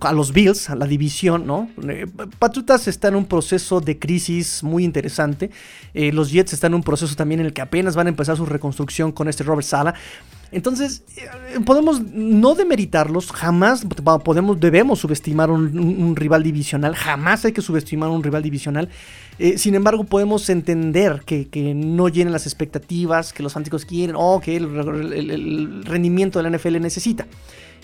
a 0.00 0.12
los 0.12 0.32
Bills, 0.32 0.70
a 0.70 0.76
la 0.76 0.86
división, 0.86 1.46
¿no? 1.46 1.68
Eh, 1.88 2.06
Patriotas 2.38 2.86
está 2.86 3.08
en 3.08 3.16
un 3.16 3.26
proceso 3.26 3.80
de 3.80 3.98
crisis 3.98 4.62
muy 4.62 4.84
interesante. 4.84 5.50
Eh, 5.94 6.12
los 6.12 6.30
Jets 6.30 6.52
están 6.52 6.72
en 6.72 6.76
un 6.76 6.82
proceso 6.82 7.14
también 7.16 7.40
en 7.40 7.46
el 7.46 7.52
que 7.52 7.62
apenas 7.62 7.96
van 7.96 8.06
a 8.06 8.10
empezar 8.10 8.36
su 8.36 8.46
reconstrucción 8.46 9.10
con 9.10 9.28
este 9.28 9.42
Robert 9.42 9.66
Sala. 9.66 9.94
Entonces, 10.52 11.02
eh, 11.16 11.58
podemos 11.64 12.00
no 12.02 12.54
demeritarlos, 12.54 13.32
jamás 13.32 13.84
podemos, 14.22 14.60
debemos 14.60 15.00
subestimar 15.00 15.50
un, 15.50 16.14
rival 16.14 16.44
divisional, 16.44 16.94
jamás 16.94 17.44
hay 17.44 17.52
que 17.52 17.60
subestimar 17.60 18.10
un 18.10 18.22
rival 18.22 18.42
divisional. 18.42 18.88
sin 19.56 19.74
embargo, 19.74 20.04
podemos 20.04 20.48
entender 20.48 21.22
que, 21.26 21.74
no 21.74 22.08
llenen 22.08 22.32
las 22.32 22.46
expectativas 22.46 23.32
que 23.32 23.42
los 23.42 23.52
fanáticos 23.52 23.84
quieren 23.84 24.14
o 24.16 24.40
que 24.40 24.56
el 24.56 25.84
rendimiento 25.84 26.40
de 26.40 26.48
la 26.48 26.56
NFL 26.56 26.80
necesita. 26.80 27.26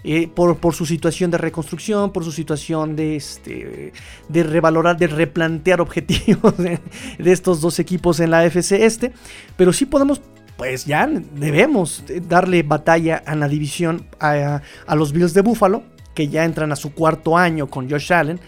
Eh, 0.02 0.28
por, 0.28 0.74
su 0.74 0.86
situación 0.86 1.30
de 1.30 1.38
reconstrucción, 1.38 2.12
por 2.12 2.24
su 2.24 2.32
situación 2.32 2.96
de, 2.96 3.16
este, 3.16 3.92
de 4.28 4.42
revalorar, 4.42 4.96
de 4.96 5.06
replantear 5.06 5.80
objetivos 5.80 6.56
de, 6.56 6.80
estos 7.18 7.60
dos 7.60 7.78
equipos 7.78 8.20
en 8.20 8.30
la 8.30 8.40
AFC 8.40 8.72
este, 8.72 9.12
pero 9.56 9.72
sí 9.72 9.86
podemos 9.86 10.20
pues 10.56 10.84
ya 10.84 11.06
debemos 11.06 12.04
darle 12.28 12.62
batalla 12.62 13.22
a 13.24 13.34
la 13.34 13.48
división 13.48 14.06
a, 14.20 14.60
los 14.94 15.10
Bills 15.10 15.32
de 15.32 15.40
Buffalo, 15.40 15.82
que 16.14 16.28
ya 16.28 16.44
entran 16.44 16.70
a 16.70 16.76
su 16.76 16.92
cuarto 16.92 17.38
año 17.38 17.66
con 17.68 17.88
Josh 17.88 18.12
Allen. 18.12 18.38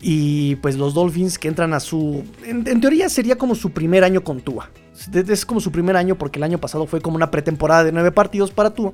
Y 0.00 0.56
pues 0.56 0.76
los 0.76 0.92
Dolphins 0.92 1.38
que 1.38 1.46
entran 1.46 1.72
a 1.72 1.78
su... 1.78 2.24
En 2.44 2.80
teoría 2.80 3.08
sería 3.08 3.38
como 3.38 3.54
su 3.54 3.70
primer 3.70 4.02
año 4.02 4.24
con 4.24 4.40
Tua. 4.40 4.70
Es 5.28 5.46
como 5.46 5.60
su 5.60 5.70
primer 5.70 5.96
año 5.96 6.16
porque 6.16 6.40
el 6.40 6.42
año 6.42 6.58
pasado 6.58 6.84
fue 6.86 7.00
como 7.00 7.14
una 7.14 7.30
pretemporada 7.30 7.84
de 7.84 7.92
nueve 7.92 8.10
partidos 8.10 8.50
para 8.50 8.70
Tua. 8.70 8.92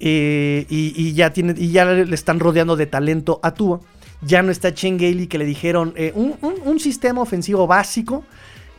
Eh, 0.00 0.66
y, 0.68 1.12
ya 1.12 1.32
tiene, 1.32 1.54
y 1.56 1.70
ya 1.70 1.84
le 1.84 2.14
están 2.14 2.40
rodeando 2.40 2.76
de 2.76 2.86
talento 2.86 3.40
a 3.42 3.52
Tua. 3.54 3.80
Ya 4.20 4.42
no 4.42 4.50
está 4.50 4.74
Chen 4.74 4.98
Gailey 4.98 5.28
que 5.28 5.38
le 5.38 5.44
dijeron 5.44 5.94
eh, 5.96 6.12
un 6.14 6.80
sistema 6.80 7.20
ofensivo 7.20 7.66
básico 7.66 8.24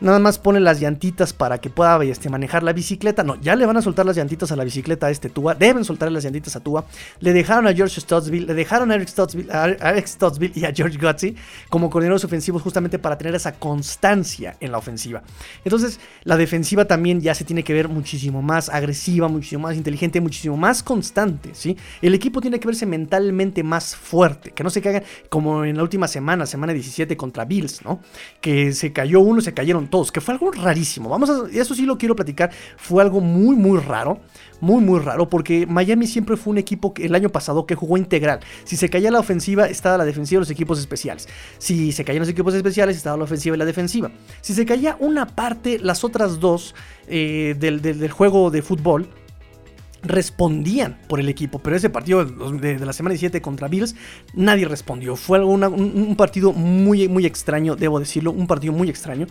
nada 0.00 0.18
más 0.18 0.38
pone 0.38 0.60
las 0.60 0.80
llantitas 0.80 1.32
para 1.32 1.58
que 1.58 1.70
pueda 1.70 2.02
este, 2.04 2.28
manejar 2.28 2.62
la 2.62 2.72
bicicleta. 2.72 3.22
No, 3.22 3.40
ya 3.40 3.56
le 3.56 3.66
van 3.66 3.76
a 3.76 3.82
soltar 3.82 4.06
las 4.06 4.16
llantitas 4.16 4.50
a 4.52 4.56
la 4.56 4.64
bicicleta 4.64 5.06
a 5.06 5.10
este 5.10 5.28
Tua. 5.28 5.54
Deben 5.54 5.84
soltar 5.84 6.10
las 6.10 6.24
llantitas 6.24 6.56
a 6.56 6.60
Tua. 6.60 6.84
Le 7.20 7.32
dejaron 7.32 7.66
a 7.66 7.74
George 7.74 8.00
Stottsville, 8.00 8.46
le 8.46 8.54
dejaron 8.54 8.90
a 8.90 8.94
Eric 8.94 9.08
Stottsville, 9.08 10.52
y 10.54 10.64
a 10.64 10.72
George 10.72 10.98
Gutsy 10.98 11.36
como 11.68 11.90
coordinadores 11.90 12.24
ofensivos 12.24 12.62
justamente 12.62 12.98
para 12.98 13.18
tener 13.18 13.34
esa 13.34 13.52
constancia 13.52 14.56
en 14.60 14.72
la 14.72 14.78
ofensiva. 14.78 15.22
Entonces, 15.64 16.00
la 16.24 16.36
defensiva 16.36 16.86
también 16.86 17.20
ya 17.20 17.34
se 17.34 17.44
tiene 17.44 17.62
que 17.62 17.72
ver 17.72 17.88
muchísimo 17.88 18.42
más 18.42 18.68
agresiva, 18.68 19.28
muchísimo 19.28 19.62
más 19.62 19.76
inteligente, 19.76 20.20
muchísimo 20.20 20.56
más 20.56 20.82
constante, 20.82 21.50
¿sí? 21.54 21.76
El 22.00 22.14
equipo 22.14 22.40
tiene 22.40 22.58
que 22.58 22.66
verse 22.66 22.86
mentalmente 22.86 23.62
más 23.62 23.96
fuerte, 23.96 24.52
que 24.52 24.64
no 24.64 24.70
se 24.70 24.80
caigan 24.80 25.04
como 25.28 25.64
en 25.64 25.76
la 25.76 25.82
última 25.82 26.08
semana, 26.08 26.46
semana 26.46 26.72
17 26.72 27.16
contra 27.16 27.44
Bills, 27.44 27.84
¿no? 27.84 28.00
Que 28.40 28.72
se 28.72 28.92
cayó 28.92 29.20
uno, 29.20 29.40
se 29.40 29.52
cayeron 29.54 29.89
todos, 29.90 30.12
que 30.12 30.20
fue 30.20 30.34
algo 30.34 30.50
rarísimo. 30.52 31.08
Vamos 31.08 31.28
a, 31.30 31.42
eso 31.52 31.74
sí 31.74 31.84
lo 31.84 31.98
quiero 31.98 32.16
platicar, 32.16 32.50
fue 32.76 33.02
algo 33.02 33.20
muy, 33.20 33.56
muy 33.56 33.78
raro. 33.78 34.20
Muy, 34.62 34.82
muy 34.82 35.00
raro, 35.00 35.26
porque 35.30 35.66
Miami 35.66 36.06
siempre 36.06 36.36
fue 36.36 36.50
un 36.50 36.58
equipo 36.58 36.92
que 36.92 37.06
el 37.06 37.14
año 37.14 37.30
pasado 37.30 37.64
que 37.64 37.74
jugó 37.74 37.96
integral. 37.96 38.40
Si 38.64 38.76
se 38.76 38.90
caía 38.90 39.10
la 39.10 39.18
ofensiva, 39.18 39.66
estaba 39.66 39.96
la 39.96 40.04
defensiva 40.04 40.38
y 40.38 40.42
los 40.42 40.50
equipos 40.50 40.78
especiales. 40.78 41.28
Si 41.56 41.92
se 41.92 42.04
caían 42.04 42.20
los 42.20 42.28
equipos 42.28 42.52
especiales, 42.52 42.98
estaba 42.98 43.16
la 43.16 43.24
ofensiva 43.24 43.56
y 43.56 43.58
la 43.58 43.64
defensiva. 43.64 44.10
Si 44.42 44.52
se 44.52 44.66
caía 44.66 44.98
una 45.00 45.26
parte, 45.26 45.78
las 45.78 46.04
otras 46.04 46.40
dos 46.40 46.74
eh, 47.08 47.56
del, 47.58 47.80
del, 47.80 48.00
del 48.00 48.10
juego 48.10 48.50
de 48.50 48.60
fútbol, 48.60 49.08
respondían 50.02 50.98
por 51.08 51.20
el 51.20 51.28
equipo, 51.28 51.58
pero 51.58 51.76
ese 51.76 51.90
partido 51.90 52.24
de, 52.24 52.78
la 52.78 52.92
semana 52.92 53.12
17 53.12 53.40
contra 53.42 53.68
Bills, 53.68 53.94
nadie 54.34 54.66
respondió. 54.66 55.16
Fue 55.16 55.42
un, 55.44 56.16
partido 56.16 56.52
muy, 56.52 57.08
muy 57.08 57.26
extraño, 57.26 57.76
debo 57.76 57.98
decirlo, 57.98 58.32
un 58.32 58.46
partido 58.46 58.72
muy 58.72 58.88
extraño. 58.88 59.26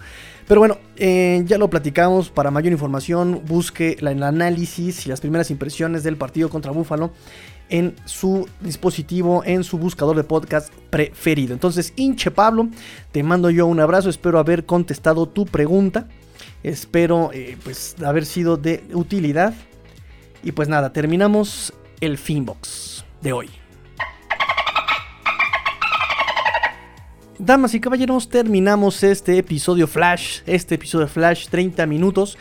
Pero 0.48 0.62
bueno, 0.62 0.78
eh, 0.98 1.44
ya 1.46 1.58
lo 1.58 1.70
platicamos. 1.70 2.30
Para 2.30 2.52
mayor 2.52 2.72
información, 2.72 3.42
busque 3.48 3.98
el 4.00 4.24
análisis 4.24 5.06
y 5.06 5.10
las 5.10 5.22
primeras 5.22 5.52
impresiones 5.52 6.04
del 6.04 6.18
partido 6.18 6.50
contra 6.50 6.72
Buffalo 6.72 7.12
en 7.70 7.96
su 8.06 8.48
dispositivo, 8.62 9.44
en 9.46 9.64
su 9.64 9.78
buscador 9.78 10.16
de 10.16 10.24
podcast 10.24 10.74
preferido. 10.90 11.54
Entonces, 11.54 11.94
hinche 11.96 12.32
Pablo, 12.32 12.68
te 13.12 13.24
mando 13.24 13.50
yo 13.50 13.68
un 13.68 13.80
abrazo, 13.80 14.10
espero 14.10 14.40
haber 14.40 14.66
contestado 14.66 15.28
tu 15.28 15.46
pregunta. 15.46 16.08
Espero 16.64 17.32
eh, 17.34 17.58
pues 17.64 17.96
haber 18.04 18.26
sido 18.26 18.58
de 18.58 18.84
utilidad. 18.94 19.54
Y 20.44 20.52
pues 20.54 20.70
nada, 20.70 20.94
terminamos 20.94 21.74
el 22.00 22.18
Finbox 22.18 23.06
de 23.22 23.34
hoy. 23.34 23.50
Damas 27.38 27.74
y 27.74 27.80
caballeros, 27.80 28.30
terminamos 28.30 29.02
este 29.04 29.38
episodio 29.38 29.88
Flash, 29.88 30.42
este 30.46 30.76
episodio 30.76 31.08
Flash 31.08 31.48
30 31.50 31.86
minutos. 31.86 32.38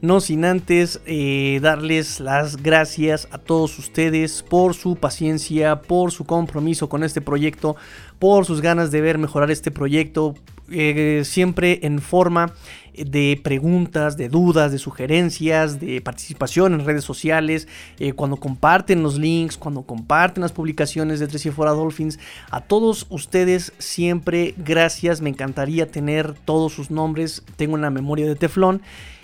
No 0.00 0.20
sin 0.20 0.44
antes 0.44 1.00
eh, 1.04 1.58
darles 1.60 2.20
las 2.20 2.56
gracias 2.56 3.28
a 3.32 3.38
todos 3.38 3.78
ustedes 3.78 4.42
por 4.42 4.74
su 4.74 4.96
paciencia, 4.96 5.82
por 5.82 6.10
su 6.10 6.24
compromiso 6.24 6.88
con 6.88 7.04
este 7.04 7.20
proyecto, 7.20 7.76
por 8.18 8.46
sus 8.46 8.62
ganas 8.62 8.90
de 8.90 9.02
ver 9.02 9.18
mejorar 9.18 9.50
este 9.50 9.70
proyecto, 9.70 10.34
eh, 10.70 11.22
siempre 11.24 11.80
en 11.82 12.00
forma 12.00 12.52
de 12.96 13.40
preguntas, 13.42 14.16
de 14.16 14.28
dudas, 14.28 14.72
de 14.72 14.78
sugerencias, 14.78 15.80
de 15.80 16.00
participación 16.00 16.74
en 16.74 16.84
redes 16.84 17.04
sociales, 17.04 17.68
eh, 17.98 18.12
cuando 18.12 18.36
comparten 18.36 19.02
los 19.02 19.18
links, 19.18 19.56
cuando 19.56 19.82
comparten 19.82 20.42
las 20.42 20.52
publicaciones 20.52 21.20
de 21.20 21.28
Tres 21.28 21.46
y 21.46 21.50
Fuera 21.50 21.72
Dolphins. 21.72 22.18
A 22.50 22.60
todos 22.60 23.06
ustedes 23.10 23.72
siempre 23.78 24.54
gracias, 24.56 25.20
me 25.20 25.30
encantaría 25.30 25.90
tener 25.90 26.34
todos 26.44 26.72
sus 26.72 26.90
nombres, 26.90 27.42
tengo 27.56 27.74
una 27.74 27.90
memoria 27.90 28.26
de 28.26 28.36
teflón. 28.36 28.82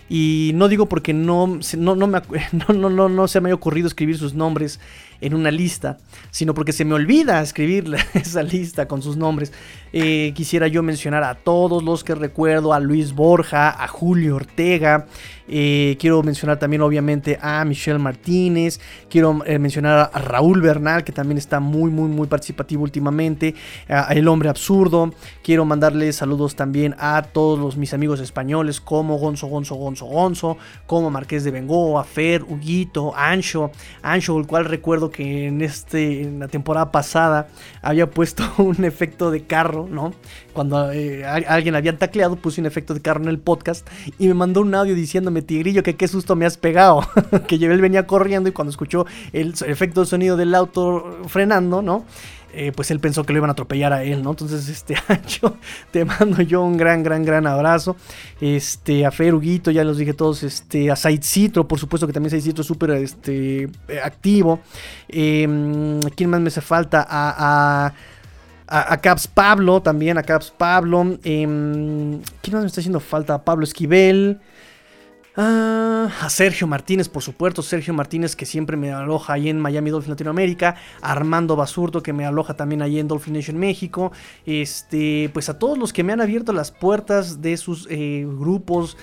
Y 0.09 0.53
no 0.55 0.69
digo 0.69 0.87
porque 0.87 1.13
no, 1.13 1.59
no, 1.77 1.97
no, 1.97 2.07
no, 2.07 2.21
no, 2.69 2.91
no, 2.91 3.09
no 3.09 3.29
se 3.29 3.41
me 3.41 3.49
haya 3.49 3.55
ocurrido 3.55 3.89
escribir 3.89 4.17
sus 4.17 4.35
nombres 4.35 4.79
en 5.21 5.35
una 5.35 5.51
lista, 5.51 5.99
sino 6.31 6.55
porque 6.55 6.73
se 6.73 6.85
me 6.85 6.95
olvida 6.95 7.41
escribir 7.41 7.95
esa 8.15 8.43
lista 8.43 8.87
con 8.89 9.03
sus 9.03 9.17
nombres. 9.17 9.53
Eh, 9.93 10.33
quisiera 10.35 10.67
yo 10.69 10.83
mencionar 10.83 11.23
a 11.25 11.35
todos 11.35 11.83
los 11.83 12.05
que 12.05 12.15
recuerdo, 12.15 12.73
a 12.73 12.81
Luis 12.81 13.15
Borja, 13.15 13.83
a 13.83 13.89
Julio 13.89 14.37
Ortega, 14.37 15.07
eh, 15.49 15.97
quiero 16.01 16.23
mencionar 16.23 16.59
también 16.59 16.83
obviamente 16.83 17.39
a 17.41 17.65
Michelle 17.65 17.99
Martínez, 17.99 18.81
quiero 19.09 19.43
eh, 19.47 19.59
mencionar 19.59 20.11
a 20.13 20.19
Raúl 20.19 20.61
Bernal, 20.61 21.05
que 21.05 21.13
también 21.13 21.39
está 21.39 21.61
muy, 21.61 21.91
muy, 21.91 22.09
muy 22.09 22.27
participativo 22.27 22.83
últimamente, 22.83 23.55
a 23.89 24.13
El 24.13 24.29
Hombre 24.29 24.49
Absurdo, 24.49 25.15
quiero 25.43 25.65
mandarle 25.65 26.13
saludos 26.13 26.57
también 26.57 26.95
a 26.99 27.23
todos 27.23 27.59
los, 27.59 27.77
mis 27.77 27.95
amigos 27.95 28.21
españoles 28.21 28.81
como 28.81 29.19
Gonzo, 29.19 29.47
Gonzo, 29.47 29.77
Gonzo, 29.77 30.07
Gonzo, 30.07 30.59
como 30.87 31.11
Marqués 31.11 31.45
de 31.45 31.53
Bengoa, 31.53 32.05
Fer, 32.05 32.43
Huguito, 32.43 33.15
Ancho, 33.17 33.71
Ancho, 34.03 34.39
el 34.39 34.47
cual 34.47 34.65
recuerdo 34.65 35.06
que 35.11 35.47
en, 35.47 35.63
este, 35.63 36.23
en 36.23 36.39
la 36.39 36.49
temporada 36.49 36.93
pasada 36.93 37.49
había 37.83 38.11
puesto 38.11 38.45
un 38.59 38.85
efecto 38.85 39.31
de 39.31 39.45
carro, 39.45 39.89
¿no? 39.91 40.13
Cuando 40.53 40.91
eh, 40.93 41.25
alguien 41.25 41.75
había 41.75 41.97
tacleado, 41.97 42.37
puse 42.37 42.61
un 42.61 42.67
efecto 42.67 42.95
de 42.95 43.03
carro 43.03 43.23
en 43.23 43.29
el 43.29 43.39
podcast 43.39 43.87
y 44.19 44.29
me 44.29 44.35
mandó 44.35 44.63
un 44.63 44.75
audio 44.75 44.95
diciéndome, 44.95 45.43
Tigrillo, 45.43 45.83
que 45.83 45.97
qué 45.97 46.09
susto 46.09 46.35
me 46.37 46.47
has 46.47 46.57
pegado. 46.57 47.07
que 47.47 47.57
él 47.57 47.81
venía 47.81 48.07
corriendo 48.07 48.49
y 48.49 48.53
cuando 48.53 48.71
escuchó 48.71 49.07
el 49.33 49.55
efecto 49.67 50.01
de 50.01 50.07
sonido 50.07 50.37
del 50.37 50.55
auto 50.55 51.19
frenando, 51.29 51.83
¿no? 51.83 52.05
Eh, 52.59 52.73
pues 52.75 52.91
él 52.91 53.01
pensó 53.01 53.25
que 53.25 53.35
lo 53.35 53.39
iban 53.39 53.51
a 53.51 53.53
atropellar 53.53 53.93
a 53.93 54.03
él, 54.03 54.23
¿no? 54.23 54.31
Entonces, 54.31 54.67
este, 54.71 54.97
Ancho, 55.09 55.59
te 55.91 56.07
mando 56.07 56.41
yo 56.41 56.63
un 56.63 56.79
gran, 56.79 57.03
gran, 57.03 57.23
gran 57.23 57.47
abrazo. 57.47 57.97
Este, 58.41 59.05
a 59.05 59.11
Feruguito, 59.11 59.71
ya 59.71 59.85
los 59.85 59.99
dije 59.99 60.15
todos, 60.15 60.43
este, 60.43 60.91
a 60.91 60.97
Said 60.97 61.23
Citro, 61.23 61.69
por 61.69 61.79
supuesto 61.79 62.07
que 62.07 62.15
también 62.15 62.31
Said 62.31 62.41
Citro 62.41 62.63
es 62.63 62.67
súper 62.67 62.93
este, 62.93 63.69
activo. 64.03 64.61
Eh, 65.09 66.01
¿Quién 66.17 66.31
más 66.31 66.41
me 66.41 66.49
hace 66.49 66.63
falta? 66.63 67.07
A. 67.09 67.87
a 67.87 67.95
a, 68.69 68.95
a, 68.95 68.97
Caps 69.01 69.29
Pablo 69.29 69.81
también, 69.81 70.19
a 70.19 70.25
Caps 70.25 70.51
Pablo. 70.51 71.19
Eh, 71.23 71.45
¿Quién 71.45 72.53
más 72.53 72.63
me 72.63 72.67
está 72.67 72.81
haciendo 72.81 72.99
falta? 72.99 73.45
Pablo 73.45 73.63
Esquivel. 73.63 74.41
Uh, 75.37 76.09
a 76.23 76.31
Sergio 76.31 76.67
Martínez, 76.67 77.11
por 77.11 77.23
supuesto, 77.23 77.61
Sergio 77.61 77.93
Martínez 77.93 78.35
que 78.35 78.47
siempre 78.47 78.79
me 78.79 78.91
aloja 78.91 79.35
ahí 79.35 79.51
en 79.51 79.61
Miami 79.61 79.91
Dolphin 79.91 80.13
Latinoamérica, 80.13 80.77
Armando 81.03 81.57
Basurto 81.57 82.03
que 82.03 82.15
me 82.15 82.25
aloja 82.25 82.55
también 82.55 82.81
ahí 82.81 82.99
en 82.99 83.07
Dolphin 83.07 83.35
Nation 83.35 83.59
México, 83.59 84.13
este, 84.47 85.29
pues 85.35 85.51
a 85.51 85.59
todos 85.59 85.77
los 85.77 85.93
que 85.93 86.03
me 86.05 86.15
han 86.15 86.23
abierto 86.23 86.55
las 86.55 86.71
puertas 86.71 87.43
de 87.43 87.59
sus 87.59 87.87
eh, 87.91 88.27
grupos, 88.27 88.97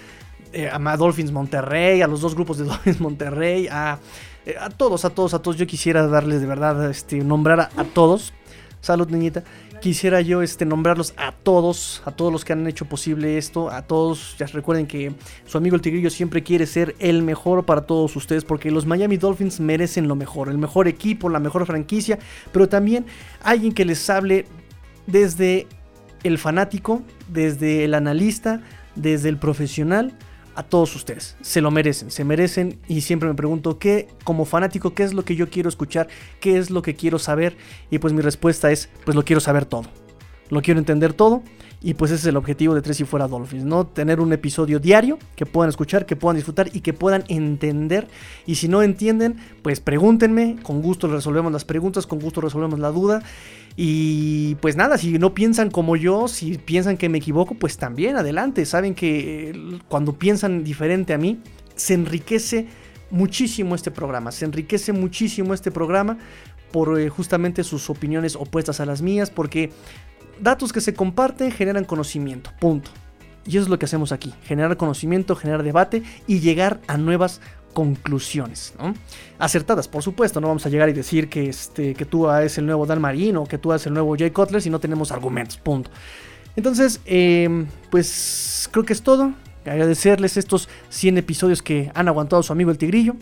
eh, 0.53 0.71
a 0.71 0.97
Dolphins 0.97 1.31
Monterrey, 1.31 2.01
a 2.01 2.07
los 2.07 2.21
dos 2.21 2.33
grupos 2.33 2.57
de 2.57 2.63
Dolphins 2.65 2.99
Monterrey, 2.99 3.67
a, 3.67 3.99
eh, 4.47 4.55
a, 4.59 4.71
todos, 4.71 5.05
a 5.05 5.11
todos, 5.11 5.35
a 5.35 5.39
todos, 5.39 5.57
yo 5.57 5.67
quisiera 5.67 6.07
darles 6.07 6.41
de 6.41 6.47
verdad, 6.47 6.89
este, 6.89 7.17
nombrar 7.17 7.59
a, 7.59 7.69
a 7.77 7.83
todos. 7.83 8.33
Salud, 8.81 9.07
niñita 9.07 9.43
quisiera 9.83 10.21
yo 10.21 10.41
este, 10.41 10.63
nombrarlos 10.63 11.13
a 11.17 11.33
todos, 11.33 12.01
a 12.05 12.11
todos 12.11 12.31
los 12.31 12.45
que 12.45 12.53
han 12.53 12.65
hecho 12.67 12.85
posible 12.85 13.37
esto, 13.37 13.69
a 13.69 13.81
todos, 13.81 14.37
ya 14.39 14.45
recuerden 14.45 14.87
que 14.87 15.13
su 15.45 15.57
amigo 15.57 15.75
el 15.75 15.81
Tigrillo 15.81 16.09
siempre 16.09 16.41
quiere 16.41 16.67
ser 16.67 16.95
el 16.99 17.21
mejor 17.21 17.65
para 17.65 17.81
todos 17.81 18.15
ustedes, 18.15 18.45
porque 18.45 18.71
los 18.71 18.85
Miami 18.85 19.17
Dolphins 19.17 19.59
merecen 19.59 20.07
lo 20.07 20.15
mejor, 20.15 20.47
el 20.47 20.57
mejor 20.57 20.87
equipo, 20.87 21.27
la 21.27 21.39
mejor 21.39 21.65
franquicia, 21.65 22.17
pero 22.53 22.69
también 22.69 23.05
alguien 23.41 23.73
que 23.73 23.83
les 23.83 24.09
hable 24.09 24.45
desde 25.05 25.67
el 26.23 26.37
fanático, 26.37 27.01
desde 27.27 27.83
el 27.83 27.93
analista, 27.93 28.61
desde 28.95 29.27
el 29.27 29.35
profesional, 29.35 30.13
a 30.55 30.63
todos 30.63 30.95
ustedes. 30.95 31.35
Se 31.41 31.61
lo 31.61 31.71
merecen, 31.71 32.11
se 32.11 32.23
merecen 32.23 32.79
y 32.87 33.01
siempre 33.01 33.29
me 33.29 33.35
pregunto 33.35 33.79
qué, 33.79 34.07
como 34.23 34.45
fanático, 34.45 34.93
qué 34.93 35.03
es 35.03 35.13
lo 35.13 35.25
que 35.25 35.35
yo 35.35 35.49
quiero 35.49 35.69
escuchar, 35.69 36.07
qué 36.39 36.57
es 36.57 36.69
lo 36.69 36.81
que 36.81 36.95
quiero 36.95 37.19
saber 37.19 37.55
y 37.89 37.99
pues 37.99 38.13
mi 38.13 38.21
respuesta 38.21 38.71
es, 38.71 38.89
pues 39.05 39.15
lo 39.15 39.23
quiero 39.23 39.39
saber 39.39 39.65
todo. 39.65 40.02
Lo 40.49 40.61
quiero 40.61 40.79
entender 40.79 41.13
todo. 41.13 41.43
Y 41.85 41.95
pues 41.95 42.11
ese 42.11 42.21
es 42.21 42.25
el 42.27 42.37
objetivo 42.37 42.73
de 42.75 42.81
Tres 42.81 43.01
y 43.01 43.03
Fuera 43.03 43.27
Dolphins, 43.27 43.65
¿no? 43.65 43.85
Tener 43.85 44.21
un 44.21 44.31
episodio 44.31 44.79
diario 44.79 45.19
que 45.35 45.45
puedan 45.45 45.69
escuchar, 45.69 46.05
que 46.05 46.15
puedan 46.15 46.37
disfrutar 46.37 46.69
y 46.71 46.79
que 46.79 46.93
puedan 46.93 47.25
entender. 47.27 48.07
Y 48.45 48.55
si 48.55 48.69
no 48.69 48.81
entienden, 48.81 49.35
pues 49.61 49.81
pregúntenme, 49.81 50.55
con 50.63 50.81
gusto 50.81 51.09
resolvemos 51.09 51.51
las 51.51 51.65
preguntas, 51.65 52.07
con 52.07 52.19
gusto 52.19 52.39
resolvemos 52.39 52.79
la 52.79 52.89
duda. 52.89 53.21
Y 53.75 54.55
pues 54.55 54.77
nada, 54.77 54.97
si 54.97 55.17
no 55.17 55.33
piensan 55.33 55.69
como 55.69 55.97
yo, 55.97 56.29
si 56.29 56.57
piensan 56.57 56.95
que 56.95 57.09
me 57.09 57.17
equivoco, 57.17 57.55
pues 57.55 57.75
también 57.75 58.15
adelante. 58.15 58.65
Saben 58.65 58.95
que 58.95 59.49
eh, 59.49 59.79
cuando 59.89 60.13
piensan 60.13 60.63
diferente 60.63 61.13
a 61.13 61.17
mí, 61.17 61.41
se 61.75 61.95
enriquece 61.95 62.67
muchísimo 63.09 63.75
este 63.75 63.91
programa, 63.91 64.31
se 64.31 64.45
enriquece 64.45 64.93
muchísimo 64.93 65.53
este 65.53 65.69
programa 65.69 66.17
por 66.71 66.99
eh, 66.99 67.09
justamente 67.09 67.63
sus 67.63 67.89
opiniones 67.89 68.35
opuestas 68.35 68.79
a 68.79 68.85
las 68.85 69.01
mías, 69.01 69.29
porque 69.29 69.71
datos 70.39 70.73
que 70.73 70.81
se 70.81 70.93
comparten 70.93 71.51
generan 71.51 71.85
conocimiento, 71.85 72.51
punto. 72.59 72.91
Y 73.45 73.51
eso 73.51 73.61
es 73.61 73.69
lo 73.69 73.77
que 73.77 73.85
hacemos 73.85 74.11
aquí, 74.11 74.33
generar 74.43 74.77
conocimiento, 74.77 75.35
generar 75.35 75.63
debate 75.63 76.03
y 76.27 76.39
llegar 76.39 76.79
a 76.87 76.97
nuevas 76.97 77.41
conclusiones, 77.73 78.73
¿no? 78.79 78.93
Acertadas, 79.39 79.87
por 79.87 80.03
supuesto, 80.03 80.39
no 80.39 80.47
vamos 80.47 80.65
a 80.65 80.69
llegar 80.69 80.89
y 80.89 80.93
decir 80.93 81.27
que, 81.27 81.49
este, 81.49 81.93
que 81.93 82.05
tú 82.05 82.29
es 82.31 82.57
el 82.57 82.65
nuevo 82.65 82.85
Dan 82.85 83.01
Marino 83.01 83.41
o 83.41 83.45
que 83.45 83.57
tú 83.57 83.71
eres 83.71 83.85
el 83.87 83.93
nuevo 83.93 84.15
Jay 84.17 84.31
Cutler 84.31 84.61
si 84.61 84.69
no 84.69 84.79
tenemos 84.79 85.11
argumentos, 85.11 85.57
punto. 85.57 85.89
Entonces, 86.55 87.01
em, 87.05 87.67
pues 87.89 88.69
creo 88.71 88.85
que 88.85 88.93
es 88.93 89.01
todo. 89.01 89.33
Agradecerles 89.65 90.37
estos 90.37 90.69
100 90.89 91.17
episodios 91.17 91.61
que 91.61 91.91
han 91.95 92.07
aguantado 92.07 92.43
su 92.43 92.53
amigo 92.53 92.69
el 92.69 92.77
Tigrillo. 92.77 93.15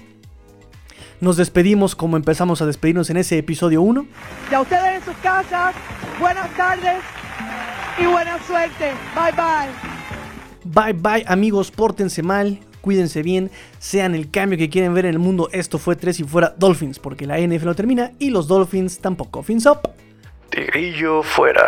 Nos 1.22 1.38
despedimos 1.38 1.96
como 1.96 2.18
empezamos 2.18 2.64
a 2.64 2.66
despedirnos 2.66 3.12
en 3.12 3.18
ese 3.18 3.38
episodio 3.38 3.84
1. 3.84 4.08
Y 4.50 4.56
a 4.56 4.62
ustedes 4.62 4.96
en 4.98 5.06
sus 5.06 5.16
casas, 5.18 5.76
buenas 6.20 6.50
tardes 6.58 6.98
y 8.00 8.06
buena 8.08 8.40
suerte. 8.44 8.92
Bye 9.16 9.32
bye. 9.34 9.94
Bye 10.64 10.94
bye 10.94 11.26
amigos, 11.28 11.70
pórtense 11.70 12.24
mal, 12.24 12.60
cuídense 12.82 13.22
bien, 13.22 13.52
sean 13.78 14.16
el 14.16 14.32
cambio 14.32 14.58
que 14.58 14.72
quieren 14.72 14.96
ver 14.96 15.06
en 15.06 15.12
el 15.12 15.20
mundo. 15.20 15.48
Esto 15.52 15.78
fue 15.78 15.96
Tres 15.96 16.20
y 16.20 16.24
Fuera 16.24 16.56
Dolphins, 16.58 16.98
porque 16.98 17.28
la 17.28 17.40
NFL 17.40 17.66
no 17.66 17.76
termina 17.76 18.12
y 18.18 18.32
los 18.32 18.48
Dolphins 18.48 19.00
tampoco. 19.00 19.44
Fins 19.44 19.68
up. 19.68 19.92
Tigrillo 20.50 21.22
fuera. 21.22 21.68